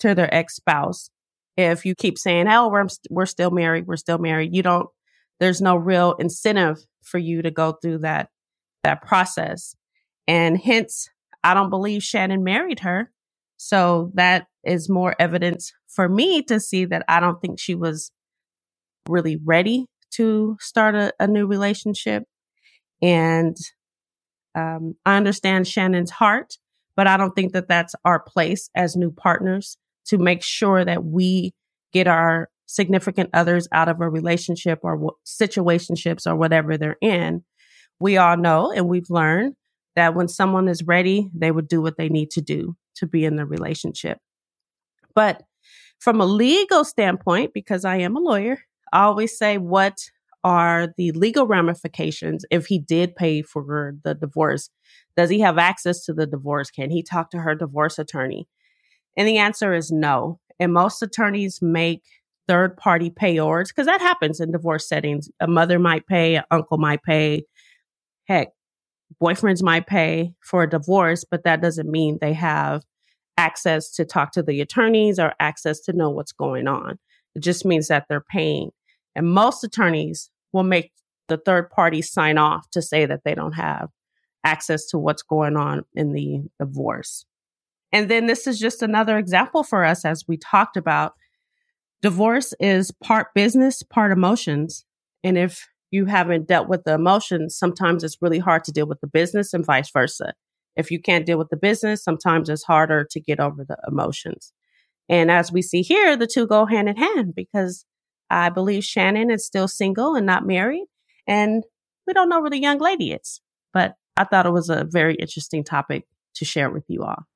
to 0.00 0.12
their 0.12 0.32
ex 0.34 0.56
spouse. 0.56 1.08
If 1.56 1.86
you 1.86 1.94
keep 1.94 2.18
saying, 2.18 2.48
oh, 2.48 2.68
we're, 2.68 2.88
we're 3.10 3.26
still 3.26 3.52
married, 3.52 3.86
we're 3.86 3.96
still 3.96 4.18
married, 4.18 4.52
you 4.52 4.64
don't, 4.64 4.88
there's 5.38 5.60
no 5.60 5.76
real 5.76 6.14
incentive 6.14 6.78
for 7.04 7.18
you 7.18 7.42
to 7.42 7.52
go 7.52 7.78
through 7.80 7.98
that, 7.98 8.30
that 8.82 9.02
process. 9.02 9.76
And 10.26 10.58
hence, 10.58 11.08
I 11.44 11.54
don't 11.54 11.70
believe 11.70 12.02
Shannon 12.02 12.42
married 12.42 12.80
her. 12.80 13.12
So 13.56 14.10
that 14.14 14.48
is 14.64 14.90
more 14.90 15.14
evidence 15.20 15.72
for 15.86 16.08
me 16.08 16.42
to 16.42 16.58
see 16.58 16.86
that 16.86 17.04
I 17.06 17.20
don't 17.20 17.40
think 17.40 17.60
she 17.60 17.76
was 17.76 18.10
really 19.08 19.38
ready 19.44 19.86
to 20.14 20.56
start 20.58 20.96
a, 20.96 21.12
a 21.20 21.28
new 21.28 21.46
relationship. 21.46 22.24
And 23.00 23.56
um, 24.54 24.94
I 25.06 25.16
understand 25.16 25.66
Shannon's 25.66 26.10
heart, 26.10 26.58
but 26.96 27.06
I 27.06 27.16
don't 27.16 27.34
think 27.34 27.52
that 27.52 27.68
that's 27.68 27.94
our 28.04 28.20
place 28.20 28.68
as 28.74 28.96
new 28.96 29.10
partners 29.10 29.76
to 30.06 30.18
make 30.18 30.42
sure 30.42 30.84
that 30.84 31.04
we 31.04 31.54
get 31.92 32.06
our 32.06 32.48
significant 32.66 33.30
others 33.32 33.68
out 33.72 33.88
of 33.88 34.00
a 34.00 34.08
relationship 34.08 34.80
or 34.82 34.96
w- 34.96 35.10
situationships 35.26 36.26
or 36.26 36.36
whatever 36.36 36.76
they're 36.76 36.96
in. 37.00 37.44
We 38.00 38.16
all 38.16 38.36
know 38.36 38.72
and 38.72 38.88
we've 38.88 39.10
learned 39.10 39.54
that 39.94 40.14
when 40.14 40.28
someone 40.28 40.68
is 40.68 40.82
ready, 40.82 41.28
they 41.34 41.50
would 41.50 41.68
do 41.68 41.82
what 41.82 41.96
they 41.98 42.08
need 42.08 42.30
to 42.32 42.40
do 42.40 42.76
to 42.96 43.06
be 43.06 43.24
in 43.24 43.36
the 43.36 43.44
relationship. 43.44 44.18
But 45.14 45.42
from 45.98 46.20
a 46.20 46.26
legal 46.26 46.84
standpoint, 46.84 47.52
because 47.52 47.84
I 47.84 47.96
am 47.96 48.16
a 48.16 48.20
lawyer, 48.20 48.58
I 48.92 49.02
always 49.04 49.36
say, 49.36 49.58
what 49.58 49.98
are 50.44 50.92
the 50.96 51.12
legal 51.12 51.46
ramifications 51.46 52.44
if 52.50 52.66
he 52.66 52.78
did 52.78 53.14
pay 53.14 53.42
for 53.42 53.94
the 54.04 54.14
divorce? 54.14 54.70
Does 55.16 55.30
he 55.30 55.40
have 55.40 55.58
access 55.58 56.04
to 56.04 56.12
the 56.12 56.26
divorce? 56.26 56.70
Can 56.70 56.90
he 56.90 57.02
talk 57.02 57.30
to 57.30 57.38
her 57.38 57.54
divorce 57.54 57.98
attorney? 57.98 58.48
And 59.16 59.28
the 59.28 59.38
answer 59.38 59.72
is 59.72 59.90
no. 59.90 60.40
And 60.58 60.72
most 60.72 61.02
attorneys 61.02 61.60
make 61.60 62.02
third 62.48 62.76
party 62.76 63.10
payors 63.10 63.68
because 63.68 63.86
that 63.86 64.00
happens 64.00 64.40
in 64.40 64.52
divorce 64.52 64.88
settings. 64.88 65.28
A 65.40 65.46
mother 65.46 65.78
might 65.78 66.06
pay, 66.06 66.36
an 66.36 66.44
uncle 66.50 66.78
might 66.78 67.02
pay. 67.02 67.44
Heck, 68.26 68.48
boyfriends 69.22 69.62
might 69.62 69.86
pay 69.86 70.34
for 70.40 70.62
a 70.62 70.70
divorce, 70.70 71.24
but 71.28 71.44
that 71.44 71.60
doesn't 71.62 71.90
mean 71.90 72.18
they 72.20 72.32
have 72.32 72.82
access 73.36 73.90
to 73.92 74.04
talk 74.04 74.32
to 74.32 74.42
the 74.42 74.60
attorneys 74.60 75.18
or 75.18 75.34
access 75.40 75.80
to 75.80 75.92
know 75.92 76.10
what's 76.10 76.32
going 76.32 76.68
on. 76.68 76.98
It 77.34 77.42
just 77.42 77.64
means 77.64 77.88
that 77.88 78.06
they're 78.08 78.20
paying. 78.20 78.70
And 79.14 79.30
most 79.30 79.62
attorneys 79.64 80.30
will 80.52 80.62
make 80.62 80.92
the 81.28 81.36
third 81.36 81.70
party 81.70 82.02
sign 82.02 82.38
off 82.38 82.68
to 82.70 82.82
say 82.82 83.06
that 83.06 83.20
they 83.24 83.34
don't 83.34 83.52
have 83.52 83.88
access 84.44 84.86
to 84.88 84.98
what's 84.98 85.22
going 85.22 85.56
on 85.56 85.84
in 85.94 86.12
the 86.12 86.42
divorce. 86.58 87.24
And 87.92 88.10
then 88.10 88.26
this 88.26 88.46
is 88.46 88.58
just 88.58 88.82
another 88.82 89.18
example 89.18 89.62
for 89.62 89.84
us 89.84 90.04
as 90.04 90.24
we 90.26 90.36
talked 90.36 90.76
about. 90.76 91.14
Divorce 92.00 92.54
is 92.58 92.90
part 92.90 93.28
business, 93.34 93.82
part 93.82 94.12
emotions. 94.12 94.84
And 95.22 95.38
if 95.38 95.68
you 95.90 96.06
haven't 96.06 96.48
dealt 96.48 96.68
with 96.68 96.84
the 96.84 96.94
emotions, 96.94 97.56
sometimes 97.56 98.02
it's 98.02 98.16
really 98.20 98.38
hard 98.38 98.64
to 98.64 98.72
deal 98.72 98.86
with 98.86 99.00
the 99.00 99.06
business 99.06 99.52
and 99.52 99.64
vice 99.64 99.90
versa. 99.90 100.32
If 100.74 100.90
you 100.90 101.00
can't 101.00 101.26
deal 101.26 101.38
with 101.38 101.50
the 101.50 101.56
business, 101.56 102.02
sometimes 102.02 102.48
it's 102.48 102.64
harder 102.64 103.06
to 103.10 103.20
get 103.20 103.38
over 103.38 103.64
the 103.64 103.76
emotions. 103.86 104.52
And 105.08 105.30
as 105.30 105.52
we 105.52 105.60
see 105.60 105.82
here, 105.82 106.16
the 106.16 106.26
two 106.26 106.46
go 106.46 106.64
hand 106.64 106.88
in 106.88 106.96
hand 106.96 107.34
because 107.34 107.84
I 108.32 108.48
believe 108.48 108.82
Shannon 108.82 109.30
is 109.30 109.44
still 109.44 109.68
single 109.68 110.14
and 110.14 110.26
not 110.26 110.46
married. 110.46 110.86
And 111.26 111.64
we 112.06 112.14
don't 112.14 112.28
know 112.28 112.40
where 112.40 112.50
the 112.50 112.60
young 112.60 112.78
lady 112.78 113.12
is, 113.12 113.40
but 113.72 113.94
I 114.16 114.24
thought 114.24 114.46
it 114.46 114.52
was 114.52 114.70
a 114.70 114.84
very 114.84 115.14
interesting 115.14 115.62
topic 115.62 116.06
to 116.36 116.44
share 116.44 116.70
with 116.70 116.84
you 116.88 117.02
all. 117.02 117.26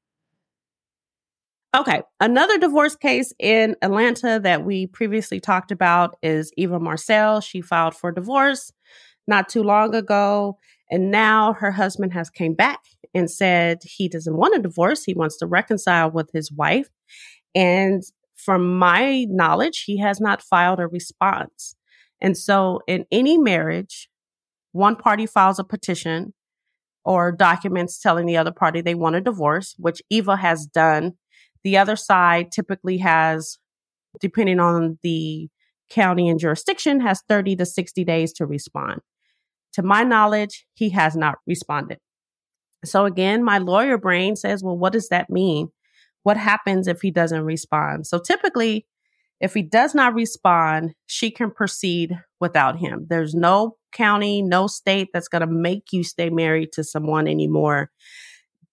Okay, 1.77 2.03
another 2.21 2.57
divorce 2.57 2.97
case 2.97 3.35
in 3.39 3.77
Atlanta 3.83 4.41
that 4.43 4.65
we 4.65 4.87
previously 4.87 5.41
talked 5.41 5.71
about 5.71 6.17
is 6.23 6.51
Eva 6.57 6.81
Marcille. 6.81 7.43
She 7.43 7.61
filed 7.61 7.95
for 7.95 8.11
divorce 8.11 8.73
not 9.29 9.51
too 9.51 9.63
long 9.63 9.95
ago, 9.95 10.57
and 10.91 11.11
now 11.11 11.53
her 11.53 11.73
husband 11.73 12.15
has 12.15 12.31
came 12.31 12.55
back 12.55 12.81
and 13.15 13.31
said 13.31 13.83
he 13.83 14.09
doesn't 14.09 14.37
want 14.37 14.57
a 14.57 14.63
divorce. 14.63 15.05
He 15.05 15.13
wants 15.13 15.37
to 15.39 15.47
reconcile 15.47 16.11
with 16.11 16.31
his 16.33 16.51
wife. 16.51 16.89
And 17.55 18.03
from 18.37 18.79
my 18.79 19.27
knowledge, 19.29 19.85
he 19.87 19.99
has 19.99 20.21
not 20.21 20.43
filed 20.43 20.81
a 20.81 20.87
response. 20.87 21.75
And 22.21 22.37
so 22.37 22.81
in 22.87 23.05
any 23.11 23.39
marriage, 23.39 24.09
one 24.73 24.97
party 24.97 25.27
files 25.27 25.59
a 25.59 25.65
petition 25.65 26.35
or 27.05 27.33
documents 27.33 28.01
telling 28.01 28.27
the 28.27 28.37
other 28.37 28.53
party 28.53 28.81
they 28.81 28.95
want 28.95 29.17
a 29.17 29.21
divorce, 29.21 29.75
which 29.79 30.03
Eva 30.11 30.37
has 30.37 30.67
done 30.67 31.15
the 31.67 31.79
other 31.79 31.97
side 31.97 32.53
typically 32.53 32.99
has, 32.99 33.59
depending 34.21 34.61
on 34.61 35.01
the 35.03 35.49
county 35.91 36.29
and 36.29 36.39
jurisdiction, 36.39 37.01
has 37.01 37.25
30 37.29 37.57
to 37.57 37.67
60 37.67 38.05
days 38.05 38.33
to 38.35 38.47
respond. 38.47 39.01
To 39.73 39.83
my 39.83 40.05
knowledge, 40.05 40.65
he 40.75 40.91
has 40.91 41.17
not 41.17 41.39
responded. 41.45 41.99
So 42.85 43.05
again, 43.05 43.43
my 43.43 43.59
lawyer 43.59 43.99
brain 43.99 44.37
says, 44.37 44.63
well, 44.63 44.79
what 44.79 44.93
does 44.93 45.09
that 45.09 45.29
mean? 45.29 45.71
What 46.27 46.37
happens 46.37 46.89
if 46.89 47.03
he 47.03 47.13
doesn't 47.13 47.45
respond? 47.45 48.09
So 48.09 48.19
typically, 48.19 48.85
if 49.41 49.55
he 49.55 49.63
does 49.63 49.95
not 49.95 50.13
respond, 50.13 50.97
she 51.07 51.31
can 51.31 51.53
proceed 51.53 52.19
without 52.41 52.81
him. 52.81 53.07
There's 53.09 53.33
no 53.33 53.77
county, 53.93 54.43
no 54.43 54.67
state 54.67 55.11
that's 55.13 55.29
going 55.29 55.43
to 55.43 55.47
make 55.47 55.93
you 55.93 56.03
stay 56.03 56.29
married 56.29 56.73
to 56.73 56.83
someone 56.83 57.29
anymore. 57.29 57.93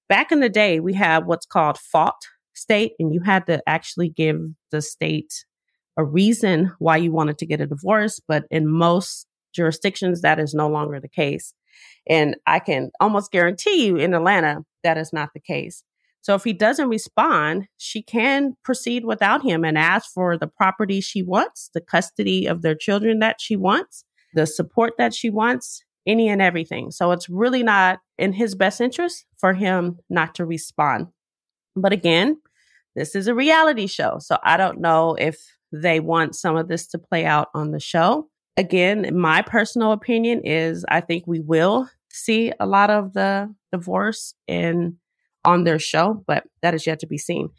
Back 0.09 0.31
in 0.31 0.39
the 0.39 0.49
day, 0.49 0.79
we 0.79 0.95
have 0.95 1.27
what's 1.27 1.45
called 1.45 1.77
fault 1.77 2.27
state 2.55 2.93
and 2.97 3.13
you 3.13 3.21
had 3.21 3.45
to 3.45 3.61
actually 3.69 4.09
give 4.09 4.41
the 4.71 4.81
state 4.81 5.45
a 5.95 6.03
reason 6.03 6.71
why 6.79 6.97
you 6.97 7.11
wanted 7.11 7.37
to 7.37 7.45
get 7.45 7.61
a 7.61 7.67
divorce. 7.67 8.19
But 8.27 8.45
in 8.49 8.67
most 8.67 9.27
jurisdictions, 9.53 10.21
that 10.21 10.39
is 10.39 10.55
no 10.55 10.69
longer 10.69 10.99
the 10.99 11.07
case. 11.07 11.53
And 12.09 12.35
I 12.47 12.57
can 12.57 12.89
almost 12.99 13.31
guarantee 13.31 13.85
you 13.85 13.97
in 13.97 14.15
Atlanta, 14.15 14.65
that 14.83 14.97
is 14.97 15.13
not 15.13 15.29
the 15.35 15.39
case. 15.39 15.83
So 16.23 16.35
if 16.35 16.45
he 16.45 16.53
doesn't 16.53 16.87
respond, 16.87 17.67
she 17.77 18.01
can 18.01 18.55
proceed 18.63 19.03
without 19.03 19.43
him 19.43 19.65
and 19.65 19.77
ask 19.77 20.09
for 20.13 20.37
the 20.37 20.47
property 20.47 21.01
she 21.01 21.21
wants, 21.21 21.69
the 21.73 21.81
custody 21.81 22.45
of 22.45 22.61
their 22.61 22.75
children 22.75 23.19
that 23.19 23.41
she 23.41 23.57
wants, 23.57 24.05
the 24.33 24.47
support 24.47 24.93
that 24.97 25.13
she 25.13 25.29
wants, 25.29 25.83
any 26.07 26.29
and 26.29 26.41
everything. 26.41 26.91
So 26.91 27.11
it's 27.11 27.27
really 27.27 27.61
not 27.61 27.99
in 28.17 28.31
his 28.31 28.55
best 28.55 28.79
interest 28.79 29.25
for 29.37 29.53
him 29.53 29.99
not 30.09 30.33
to 30.35 30.45
respond. 30.45 31.07
But 31.75 31.91
again, 31.91 32.39
this 32.95 33.15
is 33.15 33.27
a 33.27 33.35
reality 33.35 33.87
show. 33.87 34.17
So 34.19 34.37
I 34.43 34.55
don't 34.55 34.79
know 34.79 35.15
if 35.19 35.37
they 35.73 35.99
want 35.99 36.35
some 36.35 36.55
of 36.55 36.69
this 36.69 36.87
to 36.87 36.99
play 36.99 37.25
out 37.25 37.49
on 37.53 37.71
the 37.71 37.81
show. 37.81 38.29
again, 38.55 39.09
my 39.17 39.41
personal 39.41 39.91
opinion 39.91 40.41
is 40.45 40.85
I 40.87 41.01
think 41.01 41.25
we 41.25 41.39
will 41.39 41.89
see 42.11 42.53
a 42.59 42.65
lot 42.67 42.89
of 42.89 43.13
the 43.13 43.53
divorce 43.71 44.35
in 44.47 44.97
on 45.45 45.63
their 45.63 45.79
show, 45.79 46.23
but 46.27 46.43
that 46.61 46.73
is 46.73 46.87
yet 46.87 46.99
to 46.99 47.07
be 47.07 47.17
seen. 47.17 47.49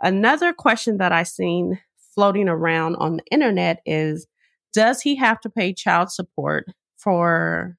Another 0.00 0.52
question 0.52 0.98
that 0.98 1.12
I 1.12 1.22
seen 1.22 1.78
floating 2.14 2.48
around 2.48 2.96
on 2.96 3.16
the 3.16 3.24
internet 3.30 3.80
is 3.86 4.26
does 4.72 5.02
he 5.02 5.16
have 5.16 5.40
to 5.40 5.50
pay 5.50 5.72
child 5.72 6.10
support 6.10 6.66
for 6.96 7.76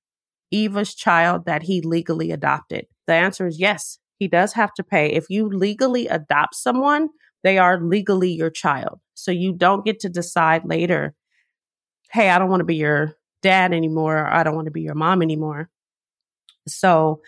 Eva's 0.51 0.93
child 0.93 1.45
that 1.45 1.63
he 1.63 1.81
legally 1.81 2.31
adopted? 2.31 2.85
The 3.07 3.13
answer 3.13 3.47
is 3.47 3.59
yes, 3.59 3.97
he 4.19 4.27
does 4.27 4.53
have 4.53 4.73
to 4.75 4.83
pay. 4.83 5.11
If 5.11 5.25
you 5.29 5.49
legally 5.49 6.07
adopt 6.07 6.55
someone, 6.55 7.09
they 7.43 7.57
are 7.57 7.81
legally 7.81 8.31
your 8.31 8.49
child. 8.49 8.99
So 9.15 9.31
you 9.31 9.53
don't 9.53 9.85
get 9.85 9.99
to 10.01 10.09
decide 10.09 10.63
later, 10.65 11.13
hey, 12.11 12.29
I 12.29 12.39
don't 12.39 12.49
want 12.49 12.61
to 12.61 12.65
be 12.65 12.75
your 12.75 13.15
dad 13.41 13.73
anymore. 13.73 14.19
Or, 14.19 14.33
I 14.33 14.43
don't 14.43 14.55
want 14.55 14.65
to 14.65 14.71
be 14.71 14.81
your 14.81 14.95
mom 14.95 15.21
anymore. 15.21 15.69
So 16.67 17.21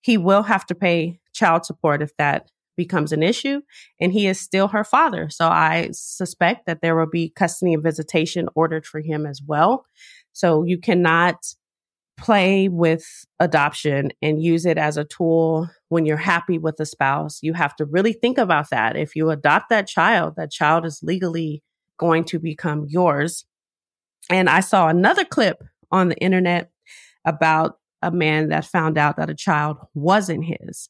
he 0.00 0.16
will 0.16 0.42
have 0.42 0.64
to 0.66 0.74
pay 0.74 1.19
child 1.32 1.64
support 1.64 2.02
if 2.02 2.16
that 2.16 2.50
becomes 2.76 3.12
an 3.12 3.22
issue. 3.22 3.60
And 4.00 4.12
he 4.12 4.26
is 4.26 4.40
still 4.40 4.68
her 4.68 4.84
father. 4.84 5.28
So 5.28 5.48
I 5.48 5.90
suspect 5.92 6.66
that 6.66 6.80
there 6.80 6.96
will 6.96 7.10
be 7.10 7.30
custody 7.30 7.74
and 7.74 7.82
visitation 7.82 8.48
ordered 8.54 8.86
for 8.86 9.00
him 9.00 9.26
as 9.26 9.42
well. 9.46 9.84
So 10.32 10.64
you 10.64 10.78
cannot 10.78 11.36
play 12.16 12.68
with 12.68 13.04
adoption 13.38 14.10
and 14.20 14.42
use 14.42 14.66
it 14.66 14.76
as 14.76 14.96
a 14.96 15.04
tool 15.04 15.68
when 15.88 16.04
you're 16.04 16.18
happy 16.18 16.58
with 16.58 16.78
a 16.78 16.86
spouse. 16.86 17.38
You 17.42 17.54
have 17.54 17.74
to 17.76 17.86
really 17.86 18.12
think 18.12 18.38
about 18.38 18.70
that. 18.70 18.96
If 18.96 19.16
you 19.16 19.30
adopt 19.30 19.70
that 19.70 19.86
child, 19.86 20.34
that 20.36 20.50
child 20.50 20.84
is 20.84 21.00
legally 21.02 21.62
going 21.98 22.24
to 22.24 22.38
become 22.38 22.86
yours. 22.88 23.46
And 24.30 24.48
I 24.48 24.60
saw 24.60 24.88
another 24.88 25.24
clip 25.24 25.62
on 25.90 26.08
the 26.08 26.18
internet 26.18 26.70
about 27.24 27.78
a 28.02 28.10
man 28.10 28.48
that 28.48 28.64
found 28.64 28.96
out 28.96 29.16
that 29.16 29.30
a 29.30 29.34
child 29.34 29.78
wasn't 29.94 30.44
his. 30.44 30.88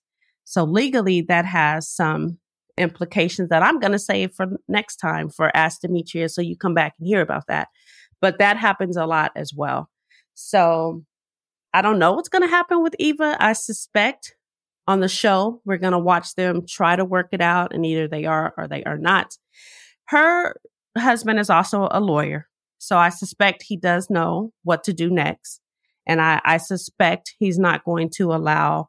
So 0.51 0.65
legally, 0.65 1.21
that 1.29 1.45
has 1.45 1.89
some 1.89 2.39
implications 2.77 3.51
that 3.51 3.63
I'm 3.63 3.79
going 3.79 3.93
to 3.93 4.01
save 4.01 4.33
for 4.35 4.49
next 4.67 4.97
time 4.97 5.29
for 5.29 5.57
Ask 5.57 5.83
Demetria. 5.83 6.29
So 6.29 6.43
you 6.43 6.57
come 6.57 6.75
back 6.75 6.95
and 6.99 7.07
hear 7.07 7.21
about 7.21 7.47
that. 7.47 7.69
But 8.21 8.41
that 8.41 8.57
happens 8.57 8.97
a 8.97 9.07
lot 9.07 9.31
as 9.37 9.55
well. 9.55 9.89
So 10.35 11.05
I 11.73 11.83
don't 11.83 12.01
know 12.01 12.15
what's 12.15 12.29
going 12.29 12.43
to 12.43 12.49
happen 12.49 12.83
with 12.83 12.97
Eva. 12.99 13.37
I 13.39 13.53
suspect 13.53 14.35
on 14.89 14.99
the 14.99 15.09
show, 15.09 15.63
we're 15.65 15.77
going 15.77 15.93
to 15.93 16.01
watch 16.01 16.35
them 16.35 16.67
try 16.67 16.97
to 16.97 17.05
work 17.05 17.29
it 17.31 17.41
out, 17.41 17.73
and 17.73 17.87
either 17.87 18.09
they 18.09 18.25
are 18.25 18.53
or 18.59 18.67
they 18.67 18.83
are 18.83 18.99
not. 18.99 19.37
Her 20.07 20.57
husband 20.99 21.39
is 21.39 21.49
also 21.49 21.87
a 21.93 22.01
lawyer. 22.01 22.49
So 22.79 22.99
I 22.99 23.11
suspect 23.11 23.63
he 23.63 23.77
does 23.77 24.11
know 24.11 24.53
what 24.65 24.83
to 24.83 24.93
do 24.93 25.11
next. 25.11 25.61
And 26.09 26.21
I, 26.21 26.41
I 26.45 26.57
suspect 26.57 27.37
he's 27.39 27.57
not 27.57 27.85
going 27.85 28.11
to 28.17 28.33
allow 28.33 28.89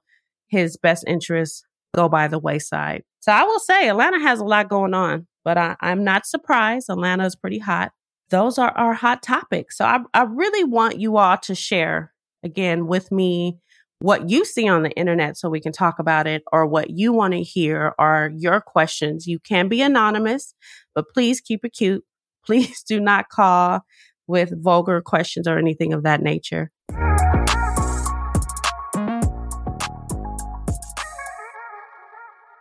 his 0.52 0.78
best 0.78 1.04
interests 1.08 1.64
go 1.96 2.08
by 2.08 2.28
the 2.28 2.40
wayside. 2.40 3.04
So 3.22 3.32
I 3.32 3.44
will 3.44 3.60
say 3.60 3.90
Atlanta 3.90 4.20
has 4.20 4.40
a 4.40 4.46
lot 4.46 4.70
going 4.70 4.94
on, 4.94 5.28
but 5.44 5.58
I, 5.58 5.76
I'm 5.82 6.04
not 6.04 6.26
surprised. 6.26 6.90
Atlanta 6.90 7.26
is 7.26 7.36
pretty 7.36 7.60
hot. 7.60 7.92
Those 8.30 8.58
are 8.58 8.72
our 8.72 8.94
hot 8.94 9.24
topics. 9.24 9.78
So 9.78 9.86
I, 9.86 10.00
I 10.14 10.24
really 10.24 10.64
want 10.64 11.00
you 11.00 11.18
all 11.18 11.38
to 11.40 11.56
share 11.56 12.14
again 12.44 12.88
with 12.88 13.12
me 13.12 13.58
what 14.00 14.30
you 14.30 14.44
see 14.46 14.68
on 14.68 14.84
the 14.84 14.92
internet 14.92 15.38
so 15.38 15.50
we 15.50 15.62
can 15.62 15.72
talk 15.72 16.00
about 16.00 16.28
it 16.28 16.44
or 16.52 16.66
what 16.66 16.90
you 16.90 17.14
want 17.14 17.34
to 17.34 17.44
hear 17.44 17.94
are 18.00 18.32
your 18.36 18.60
questions. 18.60 19.28
You 19.28 19.40
can 19.40 19.68
be 19.68 19.82
anonymous, 19.82 20.56
but 20.96 21.06
please 21.14 21.40
keep 21.40 21.64
it 21.64 21.74
cute. 21.74 22.04
Please 22.46 22.84
do 22.88 23.00
not 23.00 23.30
call 23.30 23.82
with 24.28 24.52
vulgar 24.64 25.02
questions 25.02 25.48
or 25.48 25.58
anything 25.58 25.94
of 25.94 26.04
that 26.04 26.22
nature. 26.22 26.72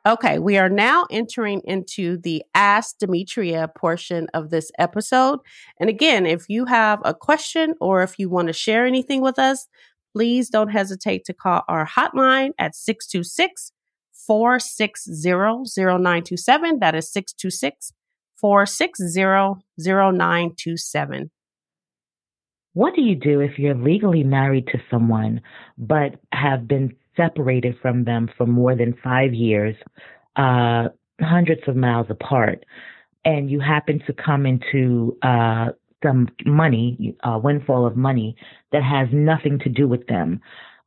Okay, 0.06 0.38
we 0.38 0.56
are 0.56 0.70
now 0.70 1.06
entering 1.10 1.60
into 1.64 2.16
the 2.16 2.42
Ask 2.54 2.96
Demetria 2.98 3.68
portion 3.76 4.28
of 4.32 4.48
this 4.48 4.70
episode. 4.78 5.40
And 5.78 5.90
again, 5.90 6.24
if 6.24 6.48
you 6.48 6.64
have 6.64 7.00
a 7.04 7.12
question 7.12 7.74
or 7.82 8.02
if 8.02 8.18
you 8.18 8.30
want 8.30 8.46
to 8.46 8.54
share 8.54 8.86
anything 8.86 9.20
with 9.20 9.38
us, 9.38 9.68
please 10.14 10.48
don't 10.48 10.70
hesitate 10.70 11.26
to 11.26 11.34
call 11.34 11.64
our 11.68 11.86
hotline 11.86 12.52
at 12.58 12.74
626 12.74 13.72
460 14.26 15.28
0927. 15.28 16.78
That 16.78 16.94
is 16.94 17.12
626 17.12 17.92
460 18.36 19.62
0927. 19.78 21.30
What 22.72 22.94
do 22.94 23.02
you 23.02 23.16
do 23.16 23.40
if 23.40 23.58
you're 23.58 23.74
legally 23.74 24.24
married 24.24 24.68
to 24.68 24.80
someone 24.90 25.42
but 25.76 26.14
have 26.32 26.66
been 26.66 26.94
separated 27.20 27.76
from 27.82 28.04
them 28.04 28.28
for 28.36 28.46
more 28.46 28.74
than 28.74 28.94
five 29.02 29.34
years, 29.34 29.74
uh, 30.36 30.84
hundreds 31.20 31.62
of 31.66 31.76
miles 31.76 32.06
apart, 32.08 32.64
and 33.24 33.50
you 33.50 33.60
happen 33.60 34.00
to 34.06 34.12
come 34.12 34.46
into 34.46 35.16
uh, 35.22 35.66
some 36.02 36.28
money, 36.46 37.14
a 37.24 37.38
windfall 37.38 37.86
of 37.86 37.96
money 37.96 38.36
that 38.72 38.82
has 38.82 39.08
nothing 39.12 39.58
to 39.58 39.68
do 39.68 39.86
with 39.86 40.06
them, 40.06 40.40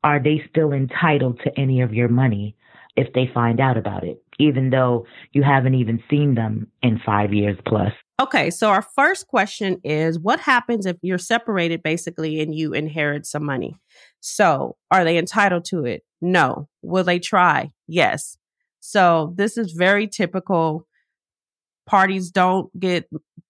are 0.03 0.21
they 0.21 0.41
still 0.49 0.71
entitled 0.71 1.39
to 1.43 1.59
any 1.59 1.81
of 1.81 1.93
your 1.93 2.09
money 2.09 2.55
if 2.95 3.11
they 3.13 3.29
find 3.33 3.59
out 3.59 3.77
about 3.77 4.03
it, 4.03 4.21
even 4.39 4.69
though 4.69 5.05
you 5.31 5.43
haven't 5.43 5.75
even 5.75 6.01
seen 6.09 6.35
them 6.35 6.67
in 6.81 6.99
five 7.05 7.33
years 7.33 7.57
plus? 7.65 7.91
Okay, 8.21 8.51
so 8.51 8.69
our 8.69 8.81
first 8.81 9.27
question 9.27 9.79
is 9.83 10.19
what 10.19 10.39
happens 10.39 10.85
if 10.85 10.97
you're 11.01 11.17
separated 11.17 11.81
basically 11.81 12.41
and 12.41 12.53
you 12.53 12.73
inherit 12.73 13.25
some 13.25 13.43
money? 13.43 13.75
So, 14.19 14.77
are 14.91 15.03
they 15.03 15.17
entitled 15.17 15.65
to 15.65 15.85
it? 15.85 16.03
No. 16.23 16.69
Will 16.81 17.03
they 17.03 17.19
try? 17.19 17.71
Yes. 17.87 18.37
So, 18.79 19.33
this 19.37 19.57
is 19.57 19.73
very 19.73 20.07
typical. 20.07 20.87
Parties 21.85 22.31
don't 22.31 22.69
get 22.79 23.09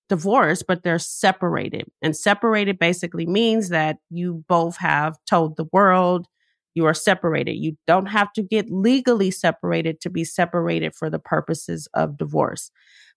divorced, 0.09 0.65
but 0.67 0.83
they're 0.83 0.99
separated. 0.99 1.85
And 2.01 2.15
separated 2.17 2.79
basically 2.79 3.27
means 3.27 3.69
that 3.69 3.97
you 4.09 4.43
both 4.49 4.77
have 4.77 5.17
told 5.29 5.55
the 5.55 5.67
world 5.71 6.25
you 6.73 6.85
are 6.87 6.95
separated. 6.95 7.53
You 7.53 7.77
don't 7.85 8.07
have 8.07 8.33
to 8.33 8.41
get 8.41 8.71
legally 8.71 9.29
separated 9.29 10.01
to 10.01 10.09
be 10.09 10.23
separated 10.23 10.95
for 10.95 11.11
the 11.11 11.19
purposes 11.19 11.87
of 11.93 12.17
divorce. 12.17 12.71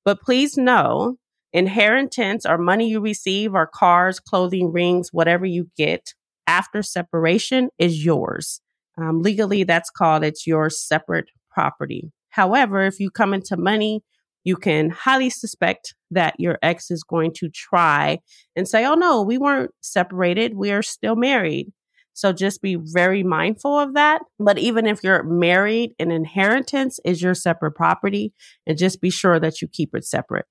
But 0.04 0.20
please 0.20 0.58
know 0.58 1.16
Inheritance 1.54 2.44
or 2.44 2.58
money 2.58 2.90
you 2.90 3.00
receive 3.00 3.54
or 3.54 3.66
cars, 3.66 4.20
clothing, 4.20 4.72
rings, 4.72 5.10
whatever 5.10 5.46
you 5.46 5.70
get 5.74 6.12
after 6.46 6.82
separation 6.82 7.70
is 7.78 8.04
yours. 8.04 8.60
Um, 8.98 9.22
legally, 9.22 9.64
that's 9.64 9.90
called 9.90 10.24
it's 10.24 10.46
your 10.46 10.70
separate 10.70 11.28
property. 11.50 12.12
However, 12.30 12.82
if 12.82 13.00
you 13.00 13.10
come 13.10 13.34
into 13.34 13.56
money, 13.56 14.02
you 14.44 14.56
can 14.56 14.90
highly 14.90 15.30
suspect 15.30 15.94
that 16.10 16.38
your 16.38 16.58
ex 16.62 16.90
is 16.90 17.02
going 17.02 17.32
to 17.34 17.48
try 17.48 18.20
and 18.54 18.68
say, 18.68 18.86
Oh 18.86 18.94
no, 18.94 19.22
we 19.22 19.38
weren't 19.38 19.72
separated. 19.80 20.54
We 20.54 20.70
are 20.70 20.82
still 20.82 21.16
married. 21.16 21.72
So 22.12 22.32
just 22.32 22.62
be 22.62 22.76
very 22.80 23.22
mindful 23.22 23.78
of 23.78 23.94
that. 23.94 24.22
But 24.38 24.58
even 24.58 24.86
if 24.86 25.02
you're 25.02 25.22
married, 25.22 25.94
an 25.98 26.10
inheritance 26.10 26.98
is 27.04 27.20
your 27.20 27.34
separate 27.34 27.72
property 27.72 28.32
and 28.66 28.78
just 28.78 29.02
be 29.02 29.10
sure 29.10 29.38
that 29.38 29.60
you 29.60 29.68
keep 29.68 29.94
it 29.94 30.04
separate. 30.04 30.46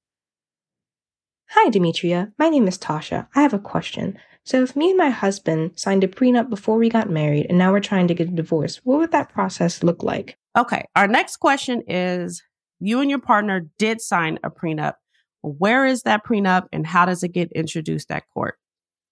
Hi, 1.49 1.69
Demetria. 1.69 2.33
My 2.37 2.49
name 2.49 2.67
is 2.67 2.77
Tasha. 2.77 3.27
I 3.33 3.41
have 3.41 3.53
a 3.53 3.59
question. 3.59 4.19
So, 4.45 4.61
if 4.61 4.75
me 4.75 4.89
and 4.89 4.97
my 4.97 5.09
husband 5.09 5.71
signed 5.75 6.03
a 6.03 6.07
prenup 6.07 6.49
before 6.49 6.77
we 6.77 6.87
got 6.87 7.09
married 7.09 7.47
and 7.49 7.57
now 7.57 7.71
we're 7.71 7.79
trying 7.79 8.07
to 8.07 8.13
get 8.13 8.29
a 8.29 8.31
divorce, 8.31 8.79
what 8.83 8.99
would 8.99 9.11
that 9.11 9.33
process 9.33 9.81
look 9.81 10.03
like? 10.03 10.37
Okay. 10.55 10.85
Our 10.95 11.07
next 11.07 11.37
question 11.37 11.81
is 11.87 12.43
you 12.79 13.01
and 13.01 13.09
your 13.09 13.19
partner 13.19 13.67
did 13.79 14.01
sign 14.01 14.37
a 14.43 14.51
prenup. 14.51 14.93
Where 15.41 15.85
is 15.85 16.03
that 16.03 16.23
prenup 16.23 16.67
and 16.71 16.85
how 16.85 17.05
does 17.05 17.23
it 17.23 17.29
get 17.29 17.51
introduced 17.53 18.11
at 18.11 18.29
court? 18.33 18.57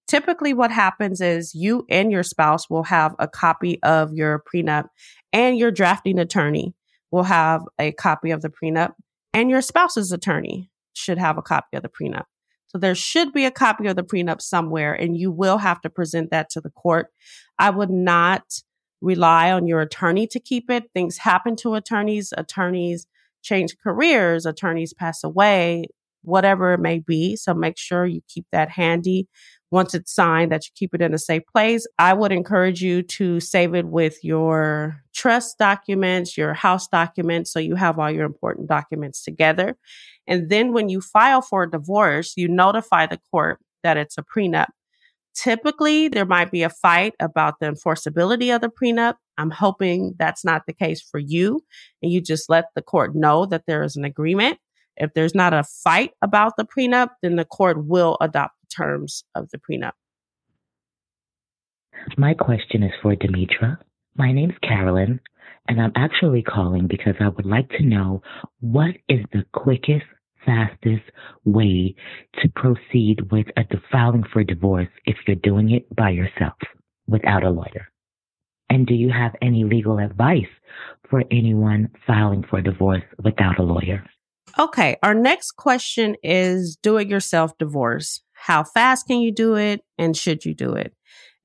Typically, 0.08 0.54
what 0.54 0.70
happens 0.70 1.20
is 1.20 1.56
you 1.56 1.86
and 1.90 2.12
your 2.12 2.24
spouse 2.24 2.70
will 2.70 2.84
have 2.84 3.16
a 3.18 3.28
copy 3.28 3.82
of 3.82 4.14
your 4.14 4.44
prenup, 4.54 4.86
and 5.32 5.58
your 5.58 5.72
drafting 5.72 6.20
attorney 6.20 6.76
will 7.10 7.24
have 7.24 7.64
a 7.80 7.92
copy 7.94 8.30
of 8.30 8.42
the 8.42 8.50
prenup, 8.50 8.92
and 9.34 9.50
your 9.50 9.62
spouse's 9.62 10.12
attorney 10.12 10.70
should 10.94 11.18
have 11.18 11.38
a 11.38 11.42
copy 11.42 11.78
of 11.78 11.82
the 11.84 11.90
prenup. 11.90 12.26
So 12.74 12.80
there 12.80 12.96
should 12.96 13.32
be 13.34 13.46
a 13.46 13.52
copy 13.52 13.86
of 13.88 13.96
the 13.96 14.04
prenup 14.04 14.42
somewhere, 14.42 14.94
and 14.94 15.16
you 15.16 15.32
will 15.32 15.60
have 15.60 15.80
to 15.82 15.92
present 15.92 16.32
that 16.32 16.50
to 16.52 16.62
the 16.62 16.72
court. 16.72 17.08
I 17.60 17.70
would 17.70 17.92
not 17.92 18.44
rely 19.00 19.52
on 19.52 19.68
your 19.68 19.82
attorney 19.82 20.26
to 20.28 20.40
keep 20.40 20.72
it. 20.72 20.86
Things 20.94 21.20
happen 21.20 21.56
to 21.58 21.76
attorneys. 21.76 22.34
Attorneys 22.36 23.06
change 23.44 23.76
careers. 23.84 24.48
Attorneys 24.48 24.92
pass 24.92 25.24
away, 25.24 25.86
whatever 26.24 26.74
it 26.74 26.80
may 26.80 26.98
be. 26.98 27.36
So 27.36 27.54
make 27.54 27.78
sure 27.78 28.08
you 28.08 28.22
keep 28.28 28.46
that 28.52 28.72
handy. 28.72 29.28
Once 29.74 29.96
it's 29.96 30.14
signed, 30.14 30.52
that 30.52 30.68
you 30.68 30.72
keep 30.76 30.94
it 30.94 31.02
in 31.02 31.16
a 31.16 31.18
safe 31.18 31.42
place. 31.52 31.88
I 31.98 32.14
would 32.14 32.32
encourage 32.32 32.84
you 32.84 33.02
to 33.02 33.40
save 33.40 33.74
it 33.74 33.88
with 33.88 34.24
your 34.24 35.02
trust 35.16 35.58
documents, 35.58 36.38
your 36.38 36.54
house 36.54 36.88
documents, 36.88 37.52
so 37.52 37.58
you 37.58 37.74
have 37.74 37.98
all 37.98 38.12
your 38.12 38.26
important 38.26 38.70
documents 38.70 39.24
together. 39.24 39.76
And 40.28 40.52
then 40.52 40.74
when 40.74 40.90
you 40.90 41.02
file 41.02 41.42
for 41.42 41.64
a 41.64 41.72
divorce, 41.72 42.34
you 42.38 42.48
notify 42.48 43.08
the 43.08 43.20
court 43.32 43.58
that 43.82 43.98
it's 43.98 44.16
a 44.16 44.24
prenup. 44.24 44.68
Typically, 45.34 46.08
there 46.08 46.28
might 46.28 46.52
be 46.52 46.62
a 46.62 46.70
fight 46.70 47.16
about 47.20 47.56
the 47.60 47.66
enforceability 47.66 48.56
of 48.56 48.62
the 48.62 48.70
prenup. 48.70 49.16
I'm 49.40 49.50
hoping 49.50 50.14
that's 50.20 50.46
not 50.46 50.68
the 50.68 50.74
case 50.74 51.02
for 51.02 51.18
you. 51.18 51.62
And 52.04 52.12
you 52.12 52.22
just 52.22 52.48
let 52.48 52.66
the 52.76 52.84
court 52.84 53.16
know 53.16 53.48
that 53.48 53.64
there 53.66 53.82
is 53.82 53.96
an 53.96 54.06
agreement. 54.06 54.60
If 54.98 55.16
there's 55.16 55.34
not 55.34 55.54
a 55.54 55.64
fight 55.64 56.12
about 56.22 56.58
the 56.58 56.66
prenup, 56.66 57.10
then 57.24 57.38
the 57.38 57.46
court 57.46 57.88
will 57.88 58.18
adopt 58.22 58.54
terms 58.76 59.24
of 59.36 59.50
the 59.52 59.58
prenup. 59.58 59.94
My 62.18 62.34
question 62.34 62.84
is 62.84 62.92
for 63.02 63.16
Demetra. 63.16 63.78
My 64.16 64.32
name's 64.32 64.58
Carolyn, 64.62 65.20
and 65.68 65.82
I'm 65.82 65.94
actually 65.96 66.44
calling 66.44 66.88
because 66.88 67.16
I 67.20 67.30
would 67.30 67.46
like 67.46 67.70
to 67.70 67.84
know 67.84 68.22
what 68.60 68.96
is 69.08 69.20
the 69.32 69.44
quickest 69.54 70.06
fastest 70.46 71.04
way 71.46 71.96
to 72.42 72.50
proceed 72.56 73.32
with 73.32 73.48
a 73.58 73.64
filing 73.92 74.24
for 74.32 74.44
divorce 74.44 74.90
if 75.06 75.16
you're 75.26 75.36
doing 75.38 75.72
it 75.72 75.94
by 75.96 76.10
yourself 76.10 76.58
without 77.08 77.44
a 77.44 77.50
lawyer? 77.50 77.90
And 78.70 78.88
do 78.88 78.94
you 78.94 79.12
have 79.12 79.36
any 79.42 79.64
legal 79.64 80.00
advice 80.00 80.52
for 81.10 81.24
anyone 81.32 81.90
filing 82.08 82.44
for 82.50 82.62
divorce 82.62 83.04
without 83.24 83.60
a 83.60 83.64
lawyer? 83.64 84.04
Okay, 84.58 84.98
our 85.04 85.14
next 85.14 85.52
question 85.54 86.16
is 86.24 86.76
do 86.76 86.98
it 86.98 87.08
yourself 87.08 87.58
divorce. 87.58 88.23
How 88.44 88.66
fast 88.66 89.08
can 89.08 89.22
you 89.22 89.32
do 89.32 89.56
it 89.56 89.86
and 89.98 90.18
should 90.18 90.44
you 90.44 90.54
do 90.54 90.74
it? 90.74 90.94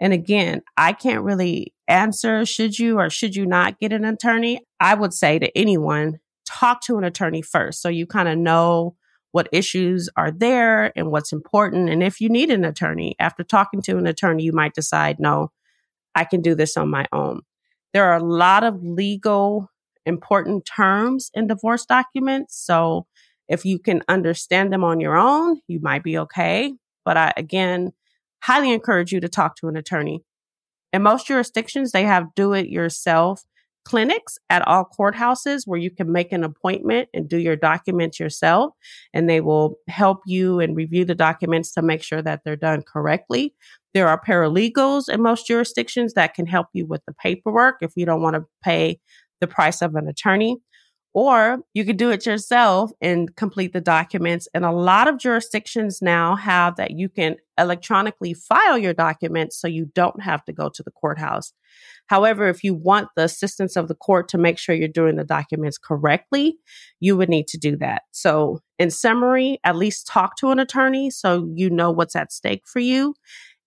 And 0.00 0.12
again, 0.12 0.62
I 0.76 0.92
can't 0.92 1.22
really 1.22 1.72
answer 1.87 2.44
should 2.44 2.76
you 2.76 2.98
or 2.98 3.08
should 3.08 3.37
you 3.37 3.46
not 3.46 3.78
get 3.78 3.92
an 3.92 4.04
attorney. 4.04 4.62
I 4.80 4.94
would 4.94 5.14
say 5.14 5.38
to 5.38 5.56
anyone, 5.56 6.18
talk 6.44 6.80
to 6.82 6.98
an 6.98 7.04
attorney 7.04 7.40
first. 7.40 7.82
So 7.82 7.88
you 7.88 8.04
kind 8.04 8.28
of 8.28 8.37
know 8.37 8.96
what 9.30 9.48
issues 9.52 10.08
are 10.16 10.32
there 10.32 10.92
and 10.98 11.12
what's 11.12 11.32
important. 11.32 11.88
And 11.88 12.02
if 12.02 12.20
you 12.20 12.28
need 12.28 12.50
an 12.50 12.64
attorney, 12.64 13.14
after 13.20 13.44
talking 13.44 13.80
to 13.82 13.96
an 13.96 14.08
attorney, 14.08 14.42
you 14.42 14.52
might 14.52 14.74
decide, 14.74 15.20
no, 15.20 15.52
I 16.16 16.24
can 16.24 16.40
do 16.40 16.56
this 16.56 16.76
on 16.76 16.90
my 16.90 17.06
own. 17.12 17.42
There 17.92 18.06
are 18.06 18.16
a 18.16 18.24
lot 18.24 18.64
of 18.64 18.82
legal 18.82 19.70
important 20.04 20.66
terms 20.66 21.30
in 21.32 21.46
divorce 21.46 21.87
documents. 21.87 22.61
So 22.61 23.06
if 23.46 23.64
you 23.64 23.78
can 23.78 24.02
understand 24.08 24.72
them 24.72 24.82
on 24.82 24.98
your 24.98 25.16
own, 25.16 25.61
you 25.68 25.78
might 25.80 26.02
be 26.02 26.18
okay. 26.18 26.74
But 27.09 27.16
I, 27.16 27.33
again, 27.38 27.94
highly 28.42 28.71
encourage 28.71 29.12
you 29.12 29.21
to 29.21 29.31
talk 29.31 29.57
to 29.57 29.68
an 29.68 29.79
attorney. 29.79 30.21
In 30.92 31.03
most 31.03 31.27
jurisdictions, 31.27 31.90
they 31.90 32.03
have 32.03 32.35
do 32.35 32.53
it 32.53 32.68
yourself 32.68 33.44
clinics 33.87 34.37
at 34.51 34.61
all 34.68 34.87
courthouses 34.87 35.62
where 35.64 35.81
you 35.81 35.90
can 35.90 36.12
make 36.12 36.33
an 36.33 36.44
appointment 36.44 37.09
and 37.14 37.27
do 37.27 37.38
your 37.38 37.57
documents 37.57 38.21
yourself 38.21 38.75
and 39.14 39.27
they 39.27 39.40
will 39.40 39.77
help 39.88 40.21
you 40.27 40.61
and 40.61 40.77
review 40.77 41.07
the 41.07 41.14
documents 41.14 41.73
to 41.73 41.81
make 41.81 42.03
sure 42.03 42.21
that 42.21 42.42
they're 42.44 42.57
done 42.57 42.83
correctly. 42.83 43.55
There 43.94 44.07
are 44.07 44.21
paralegals 44.23 45.09
in 45.09 45.23
most 45.23 45.47
jurisdictions 45.47 46.12
that 46.12 46.35
can 46.35 46.44
help 46.44 46.66
you 46.75 46.85
with 46.85 47.01
the 47.07 47.14
paperwork 47.14 47.77
if 47.81 47.92
you 47.97 48.05
don't 48.05 48.21
want 48.21 48.37
to 48.37 48.44
pay 48.62 49.01
the 49.40 49.47
price 49.47 49.81
of 49.81 49.94
an 49.94 50.09
attorney. 50.09 50.59
Or 51.14 51.61
you 51.75 51.85
could 51.85 51.97
do 51.97 52.11
it 52.11 52.27
yourself 52.27 52.92
and 53.01 53.35
complete 53.35 53.73
the 53.73 53.81
documents. 53.81 54.47
And 54.55 54.64
a 54.64 54.71
lot 54.71 55.09
of 55.09 55.18
jurisdictions 55.18 56.01
now 56.03 56.37
have 56.37 56.77
that 56.77 56.92
you 56.92 57.09
can 57.09 57.37
electronically 57.59 58.35
file 58.35 58.79
your 58.79 58.94
documents 58.94 59.61
so 59.61 59.66
you 59.66 59.90
don't 59.94 60.23
have 60.23 60.44
to 60.44 60.53
go 60.53 60.68
to 60.68 60.83
the 60.83 60.90
courthouse. 60.90 61.53
However, 62.07 62.49
if 62.49 62.64
you 62.64 62.75
want 62.75 63.09
the 63.16 63.25
assistance 63.25 63.77
of 63.77 63.88
the 63.88 63.94
court 63.94 64.29
to 64.29 64.38
make 64.38 64.59
sure 64.59 64.75
you're 64.75 64.88
doing 64.88 65.16
the 65.16 65.25
documents 65.25 65.77
correctly, 65.77 66.59
you 67.01 67.16
would 67.16 67.29
need 67.29 67.49
to 67.49 67.59
do 67.59 67.77
that. 67.79 68.03
So, 68.12 68.61
in 68.79 68.90
summary, 68.90 69.59
at 69.64 69.77
least 69.77 70.07
talk 70.07 70.37
to 70.37 70.51
an 70.51 70.59
attorney 70.59 71.11
so 71.11 71.51
you 71.55 71.68
know 71.68 71.90
what's 71.90 72.16
at 72.16 72.33
stake 72.33 72.62
for 72.66 72.79
you. 72.79 73.14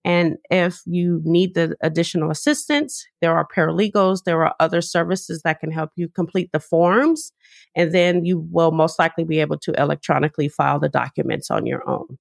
And 0.04 0.38
if 0.50 0.82
you 0.86 1.22
need 1.24 1.54
the 1.54 1.76
additional 1.82 2.32
assistance, 2.32 3.06
there 3.22 3.36
are 3.36 3.48
paralegals, 3.48 4.24
there 4.24 4.44
are 4.44 4.56
other 4.60 4.82
services 4.82 5.42
that 5.44 5.60
can 5.60 5.72
help 5.72 5.92
you 5.96 6.10
complete 6.10 6.50
the 6.52 6.60
forms. 6.60 7.32
And 7.76 7.94
then 7.94 8.26
you 8.26 8.40
will 8.52 8.72
most 8.72 8.98
likely 8.98 9.24
be 9.24 9.40
able 9.40 9.60
to 9.60 9.80
electronically 9.80 10.50
file 10.50 10.80
the 10.80 10.90
documents 10.90 11.52
on 11.52 11.66
your 11.66 11.88
own. 11.88 12.18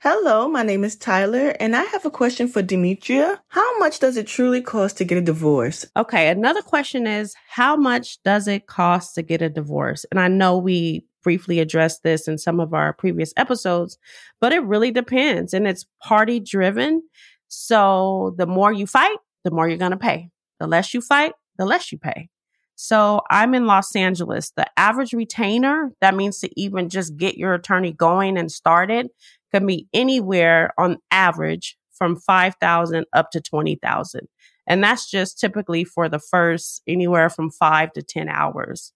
Hello, 0.00 0.46
my 0.46 0.62
name 0.62 0.84
is 0.84 0.94
Tyler, 0.94 1.56
and 1.58 1.74
I 1.74 1.82
have 1.82 2.06
a 2.06 2.10
question 2.10 2.46
for 2.46 2.62
Demetria. 2.62 3.42
How 3.48 3.78
much 3.80 3.98
does 3.98 4.16
it 4.16 4.28
truly 4.28 4.62
cost 4.62 4.96
to 4.98 5.04
get 5.04 5.18
a 5.18 5.20
divorce? 5.20 5.84
Okay, 5.96 6.28
another 6.28 6.62
question 6.62 7.08
is 7.08 7.34
how 7.48 7.74
much 7.74 8.22
does 8.22 8.46
it 8.46 8.68
cost 8.68 9.16
to 9.16 9.22
get 9.22 9.42
a 9.42 9.48
divorce? 9.48 10.06
And 10.12 10.20
I 10.20 10.28
know 10.28 10.56
we 10.56 11.04
briefly 11.22 11.60
addressed 11.60 12.02
this 12.02 12.28
in 12.28 12.38
some 12.38 12.60
of 12.60 12.74
our 12.74 12.92
previous 12.92 13.32
episodes, 13.36 13.98
but 14.40 14.52
it 14.52 14.62
really 14.62 14.90
depends 14.90 15.52
and 15.52 15.66
it's 15.66 15.86
party 16.02 16.40
driven. 16.40 17.02
So 17.48 18.34
the 18.36 18.46
more 18.46 18.72
you 18.72 18.86
fight, 18.86 19.18
the 19.44 19.50
more 19.50 19.68
you're 19.68 19.78
going 19.78 19.92
to 19.92 19.96
pay. 19.96 20.30
The 20.60 20.66
less 20.66 20.92
you 20.92 21.00
fight, 21.00 21.32
the 21.56 21.64
less 21.64 21.92
you 21.92 21.98
pay. 21.98 22.28
So 22.80 23.22
I'm 23.30 23.54
in 23.54 23.66
Los 23.66 23.96
Angeles. 23.96 24.52
The 24.56 24.66
average 24.78 25.12
retainer, 25.12 25.92
that 26.00 26.14
means 26.14 26.38
to 26.40 26.60
even 26.60 26.88
just 26.88 27.16
get 27.16 27.36
your 27.36 27.54
attorney 27.54 27.92
going 27.92 28.38
and 28.38 28.52
started, 28.52 29.08
can 29.52 29.66
be 29.66 29.88
anywhere 29.92 30.72
on 30.78 30.98
average 31.10 31.76
from 31.92 32.16
5,000 32.16 33.04
up 33.12 33.30
to 33.32 33.40
20,000. 33.40 34.28
And 34.68 34.84
that's 34.84 35.10
just 35.10 35.40
typically 35.40 35.82
for 35.82 36.08
the 36.08 36.18
first 36.18 36.82
anywhere 36.86 37.30
from 37.30 37.50
five 37.50 37.92
to 37.94 38.02
10 38.02 38.28
hours. 38.28 38.92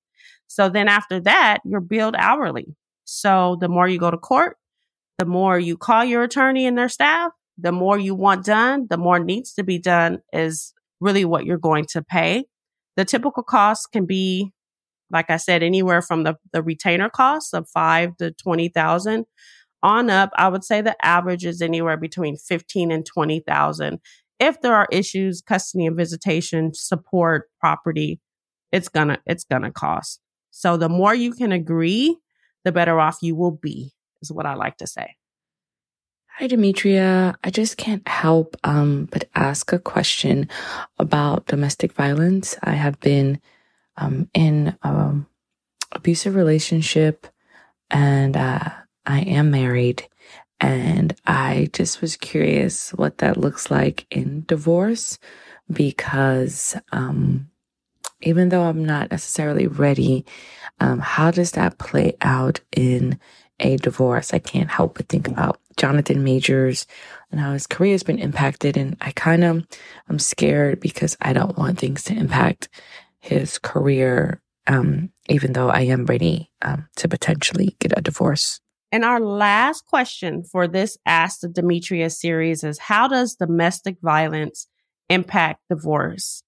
So 0.53 0.69
then 0.69 0.87
after 0.87 1.19
that, 1.21 1.61
you're 1.65 1.81
billed 1.81 2.15
hourly. 2.15 2.77
So 3.05 3.57
the 3.59 3.71
more 3.71 3.89
you 3.89 3.99
go 3.99 4.11
to 4.11 4.19
court, 4.19 4.59
the 5.17 5.25
more 5.25 5.59
you 5.59 5.79
call 5.79 6.05
your 6.05 6.23
attorney 6.23 6.67
and 6.67 6.77
their 6.77 6.91
staff, 6.91 7.33
the 7.57 7.73
more 7.73 7.99
you 7.99 8.15
want 8.15 8.45
done, 8.45 8.87
the 8.91 8.99
more 8.99 9.19
needs 9.19 9.55
to 9.55 9.65
be 9.65 9.79
done 9.79 10.19
is 10.31 10.75
really 11.01 11.25
what 11.25 11.47
you're 11.47 11.57
going 11.57 11.87
to 11.93 12.03
pay. 12.03 12.45
The 12.97 13.07
typical 13.07 13.43
cost 13.43 13.93
can 13.93 14.05
be, 14.05 14.53
like 15.11 15.31
I 15.31 15.39
said, 15.39 15.63
anywhere 15.63 16.03
from 16.03 16.25
the, 16.25 16.37
the 16.53 16.63
retainer 16.63 17.09
costs 17.09 17.55
of 17.55 17.67
five 17.71 18.15
to 18.19 18.33
20,000 18.33 19.25
on 19.83 20.11
up, 20.11 20.33
I 20.37 20.49
would 20.49 20.65
say 20.65 20.83
the 20.83 21.03
average 21.03 21.47
is 21.47 21.63
anywhere 21.63 21.97
between 21.97 22.37
15 22.37 22.93
and 22.93 23.07
20,000. 23.07 24.01
If 24.39 24.61
there 24.61 24.75
are 24.75 24.87
issues, 24.93 25.41
custody 25.41 25.87
and 25.87 25.97
visitation, 25.97 26.73
support, 26.75 27.49
property, 27.59 28.21
it's 28.71 28.91
gonna, 28.91 29.19
it's 29.25 29.45
gonna 29.45 29.73
cost. 29.73 30.21
So 30.53 30.77
the 30.77 30.89
more 30.89 31.15
you 31.15 31.33
can 31.33 31.51
agree, 31.51 32.17
the 32.65 32.73
better 32.73 33.01
off 33.01 33.19
you 33.23 33.35
will 33.35 33.51
be, 33.51 33.93
is 34.21 34.31
what 34.31 34.47
I 34.47 34.55
like 34.55 34.77
to 34.77 34.87
say. 34.87 35.17
Hi, 36.39 36.47
Demetria. 36.47 37.35
I 37.43 37.51
just 37.51 37.77
can't 37.77 38.07
help 38.07 38.57
um, 38.63 39.09
but 39.11 39.29
ask 39.35 39.73
a 39.73 39.79
question 39.79 40.49
about 40.99 41.47
domestic 41.47 41.93
violence. 41.93 42.57
I 42.63 42.73
have 42.73 43.01
been 43.01 43.41
um, 43.97 44.29
in 44.35 44.77
an 44.83 45.27
abusive 45.93 46.35
relationship 46.35 47.27
and 47.91 48.37
uh, 48.37 48.71
I 49.07 49.21
am 49.21 49.51
married 49.51 50.07
and 50.61 51.15
I 51.27 51.71
just 51.73 52.01
was 52.01 52.17
curious 52.17 52.91
what 52.91 53.19
that 53.19 53.37
looks 53.37 53.71
like 53.71 54.07
in 54.11 54.45
divorce 54.47 55.19
because 55.71 56.77
um, 56.93 57.51
even 58.23 58.49
though 58.49 58.63
I'm 58.63 58.85
not 58.85 59.11
necessarily 59.11 59.67
ready, 59.67 60.25
um, 60.81 60.99
how 60.99 61.31
does 61.31 61.53
that 61.53 61.79
play 61.79 62.15
out 62.21 62.61
in 62.77 63.19
a 63.61 63.77
divorce? 63.77 64.33
I 64.33 64.39
can't 64.39 64.71
help 64.71 64.97
but 64.97 65.09
think 65.09 65.29
about 65.29 65.61
Jonathan 65.77 66.25
Majors 66.25 66.87
and 67.31 67.41
how 67.41 67.53
his 67.53 67.67
career 67.67 67.93
has 67.93 68.03
been 68.03 68.19
impacted. 68.19 68.77
And 68.77 68.97
I 69.01 69.13
kind 69.13 69.45
of, 69.45 69.67
I'm 70.09 70.19
scared 70.19 70.81
because 70.81 71.17
I 71.21 71.33
don't 71.33 71.57
want 71.57 71.79
things 71.79 72.03
to 72.05 72.15
impact 72.15 72.69
his 73.21 73.59
career, 73.59 74.43
um, 74.67 75.11
even 75.29 75.53
though 75.53 75.71
I 75.71 75.83
am 75.83 76.07
ready 76.07 76.51
um, 76.63 76.89
to 76.97 77.09
potentially 77.09 77.77
get 77.79 77.97
a 77.97 78.03
divorce. 78.03 78.61
And 78.91 79.07
our 79.07 79.21
last 79.21 79.87
question 79.87 80.45
for 80.45 80.69
this 80.69 80.99
Ask 81.07 81.41
the 81.41 81.49
Demetria 81.49 82.11
series 82.11 82.63
is 82.63 82.79
How 82.79 83.09
does 83.09 83.35
domestic 83.37 83.97
violence 84.03 84.67
impact 85.09 85.63
divorce? 85.71 86.43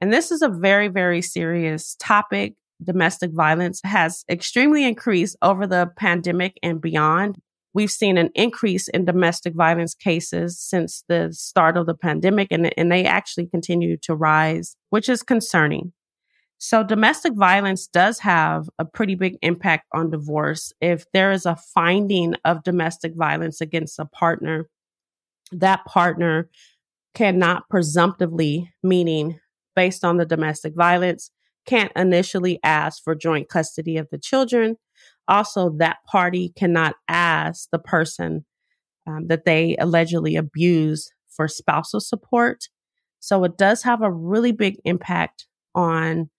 And 0.00 0.12
this 0.12 0.30
is 0.30 0.42
a 0.42 0.48
very, 0.48 0.88
very 0.88 1.22
serious 1.22 1.96
topic. 1.98 2.54
Domestic 2.82 3.30
violence 3.32 3.80
has 3.84 4.24
extremely 4.30 4.84
increased 4.84 5.36
over 5.40 5.66
the 5.66 5.90
pandemic 5.96 6.58
and 6.62 6.80
beyond. 6.80 7.38
We've 7.72 7.90
seen 7.90 8.18
an 8.18 8.30
increase 8.34 8.88
in 8.88 9.04
domestic 9.04 9.54
violence 9.54 9.94
cases 9.94 10.58
since 10.58 11.04
the 11.08 11.28
start 11.32 11.76
of 11.76 11.86
the 11.86 11.94
pandemic, 11.94 12.48
and, 12.50 12.72
and 12.78 12.90
they 12.90 13.04
actually 13.04 13.46
continue 13.46 13.96
to 14.02 14.14
rise, 14.14 14.76
which 14.90 15.08
is 15.08 15.22
concerning. 15.22 15.92
So 16.58 16.82
domestic 16.82 17.34
violence 17.34 17.86
does 17.86 18.20
have 18.20 18.68
a 18.78 18.84
pretty 18.84 19.14
big 19.14 19.36
impact 19.42 19.86
on 19.92 20.10
divorce. 20.10 20.72
If 20.80 21.04
there 21.12 21.30
is 21.30 21.44
a 21.44 21.56
finding 21.74 22.34
of 22.44 22.62
domestic 22.62 23.14
violence 23.14 23.60
against 23.60 23.98
a 23.98 24.06
partner, 24.06 24.68
that 25.52 25.84
partner 25.84 26.48
cannot 27.14 27.68
presumptively, 27.68 28.72
meaning 28.82 29.38
based 29.76 30.04
on 30.04 30.16
the 30.16 30.26
domestic 30.26 30.74
violence, 30.74 31.30
can't 31.66 31.92
initially 31.94 32.58
ask 32.64 33.02
for 33.04 33.14
joint 33.14 33.48
custody 33.48 33.96
of 33.98 34.08
the 34.10 34.18
children. 34.18 34.76
Also, 35.28 35.70
that 35.78 35.98
party 36.10 36.52
cannot 36.56 36.96
ask 37.08 37.68
the 37.70 37.78
person 37.78 38.44
um, 39.06 39.26
that 39.28 39.44
they 39.44 39.76
allegedly 39.78 40.36
abused 40.36 41.12
for 41.28 41.46
spousal 41.46 42.00
support. 42.00 42.64
So 43.20 43.44
it 43.44 43.58
does 43.58 43.82
have 43.82 44.02
a 44.02 44.10
really 44.10 44.52
big 44.52 44.76
impact 44.84 45.46
on 45.74 46.30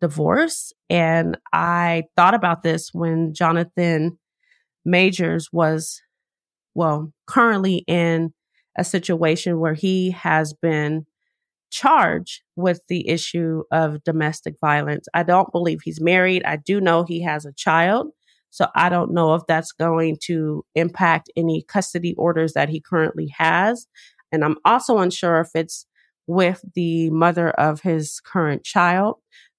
divorce. 0.00 0.72
And 0.88 1.36
I 1.52 2.04
thought 2.16 2.34
about 2.34 2.62
this 2.62 2.90
when 2.92 3.34
Jonathan 3.34 4.18
Majors 4.84 5.48
was, 5.52 6.00
well, 6.74 7.12
currently 7.26 7.84
in 7.86 8.32
a 8.78 8.84
situation 8.84 9.58
where 9.58 9.74
he 9.74 10.12
has 10.12 10.52
been 10.52 11.06
charged 11.76 12.42
with 12.56 12.80
the 12.88 13.06
issue 13.06 13.62
of 13.70 14.02
domestic 14.02 14.54
violence. 14.60 15.06
I 15.12 15.22
don't 15.22 15.52
believe 15.52 15.80
he's 15.84 16.00
married. 16.00 16.42
I 16.44 16.56
do 16.56 16.80
know 16.80 17.04
he 17.04 17.22
has 17.22 17.44
a 17.44 17.52
child. 17.52 18.08
So 18.48 18.68
I 18.74 18.88
don't 18.88 19.12
know 19.12 19.34
if 19.34 19.42
that's 19.46 19.72
going 19.72 20.16
to 20.22 20.64
impact 20.74 21.30
any 21.36 21.62
custody 21.68 22.14
orders 22.16 22.54
that 22.54 22.70
he 22.70 22.80
currently 22.80 23.30
has. 23.36 23.86
And 24.32 24.42
I'm 24.42 24.56
also 24.64 24.98
unsure 24.98 25.40
if 25.40 25.50
it's 25.54 25.86
with 26.26 26.64
the 26.74 27.10
mother 27.10 27.50
of 27.50 27.82
his 27.82 28.20
current 28.20 28.64
child, 28.64 29.16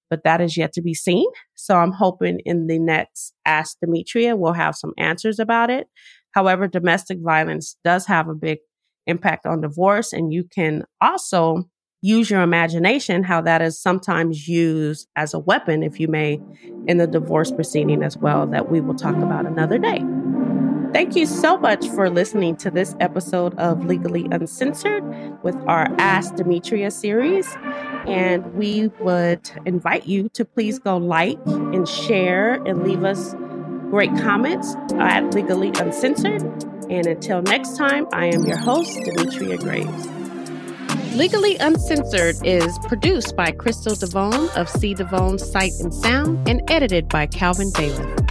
but 0.09 0.23
that 0.23 0.41
is 0.41 0.57
yet 0.57 0.73
to 0.73 0.81
be 0.81 0.95
seen. 0.95 1.27
So 1.53 1.77
I'm 1.77 1.91
hoping 1.91 2.39
in 2.45 2.65
the 2.65 2.79
next 2.79 3.33
Ask 3.45 3.77
Demetria, 3.79 4.35
we'll 4.35 4.53
have 4.53 4.75
some 4.75 4.93
answers 4.97 5.37
about 5.37 5.69
it. 5.69 5.87
However, 6.31 6.67
domestic 6.67 7.19
violence 7.21 7.77
does 7.83 8.07
have 8.07 8.27
a 8.27 8.33
big 8.35 8.57
impact 9.05 9.45
on 9.45 9.61
divorce, 9.61 10.11
and 10.11 10.33
you 10.33 10.43
can 10.43 10.83
also 10.99 11.69
use 12.01 12.29
your 12.29 12.41
imagination 12.41 13.23
how 13.23 13.41
that 13.41 13.61
is 13.61 13.79
sometimes 13.79 14.47
used 14.47 15.07
as 15.15 15.33
a 15.33 15.39
weapon, 15.39 15.83
if 15.83 15.99
you 15.99 16.07
may, 16.07 16.39
in 16.87 16.97
the 16.97 17.07
divorce 17.07 17.51
proceeding 17.51 18.03
as 18.03 18.17
well, 18.17 18.47
that 18.47 18.71
we 18.71 18.81
will 18.81 18.95
talk 18.95 19.15
about 19.17 19.45
another 19.45 19.77
day. 19.77 20.03
Thank 20.93 21.15
you 21.15 21.25
so 21.25 21.57
much 21.57 21.87
for 21.89 22.09
listening 22.09 22.55
to 22.57 22.71
this 22.71 22.95
episode 22.99 23.53
of 23.59 23.85
Legally 23.85 24.25
Uncensored 24.31 25.03
with 25.43 25.55
our 25.67 25.87
Ask 25.99 26.35
Demetria 26.35 26.91
series. 26.91 27.47
And 28.07 28.53
we 28.53 28.87
would 29.01 29.51
invite 29.65 30.07
you 30.07 30.29
to 30.29 30.45
please 30.45 30.79
go 30.79 30.97
like 30.97 31.37
and 31.45 31.87
share 31.87 32.53
and 32.65 32.83
leave 32.83 33.03
us 33.03 33.33
great 33.89 34.15
comments 34.17 34.75
at 34.97 35.33
Legally 35.33 35.71
Uncensored. 35.79 36.41
And 36.89 37.05
until 37.05 37.41
next 37.41 37.75
time, 37.77 38.07
I 38.13 38.27
am 38.27 38.45
your 38.45 38.57
host, 38.57 38.97
Demetria 39.03 39.57
Graves. 39.57 40.16
Legally 41.17 41.57
Uncensored 41.57 42.35
is 42.45 42.77
produced 42.87 43.35
by 43.35 43.49
Crystal 43.49 43.95
Devone 43.95 44.55
of 44.55 44.69
C. 44.69 44.93
Devone 44.93 45.39
Sight 45.39 45.71
and 45.79 45.91
Sound 45.91 46.47
and 46.47 46.61
edited 46.69 47.09
by 47.09 47.25
Calvin 47.25 47.71
Bailiff. 47.73 48.26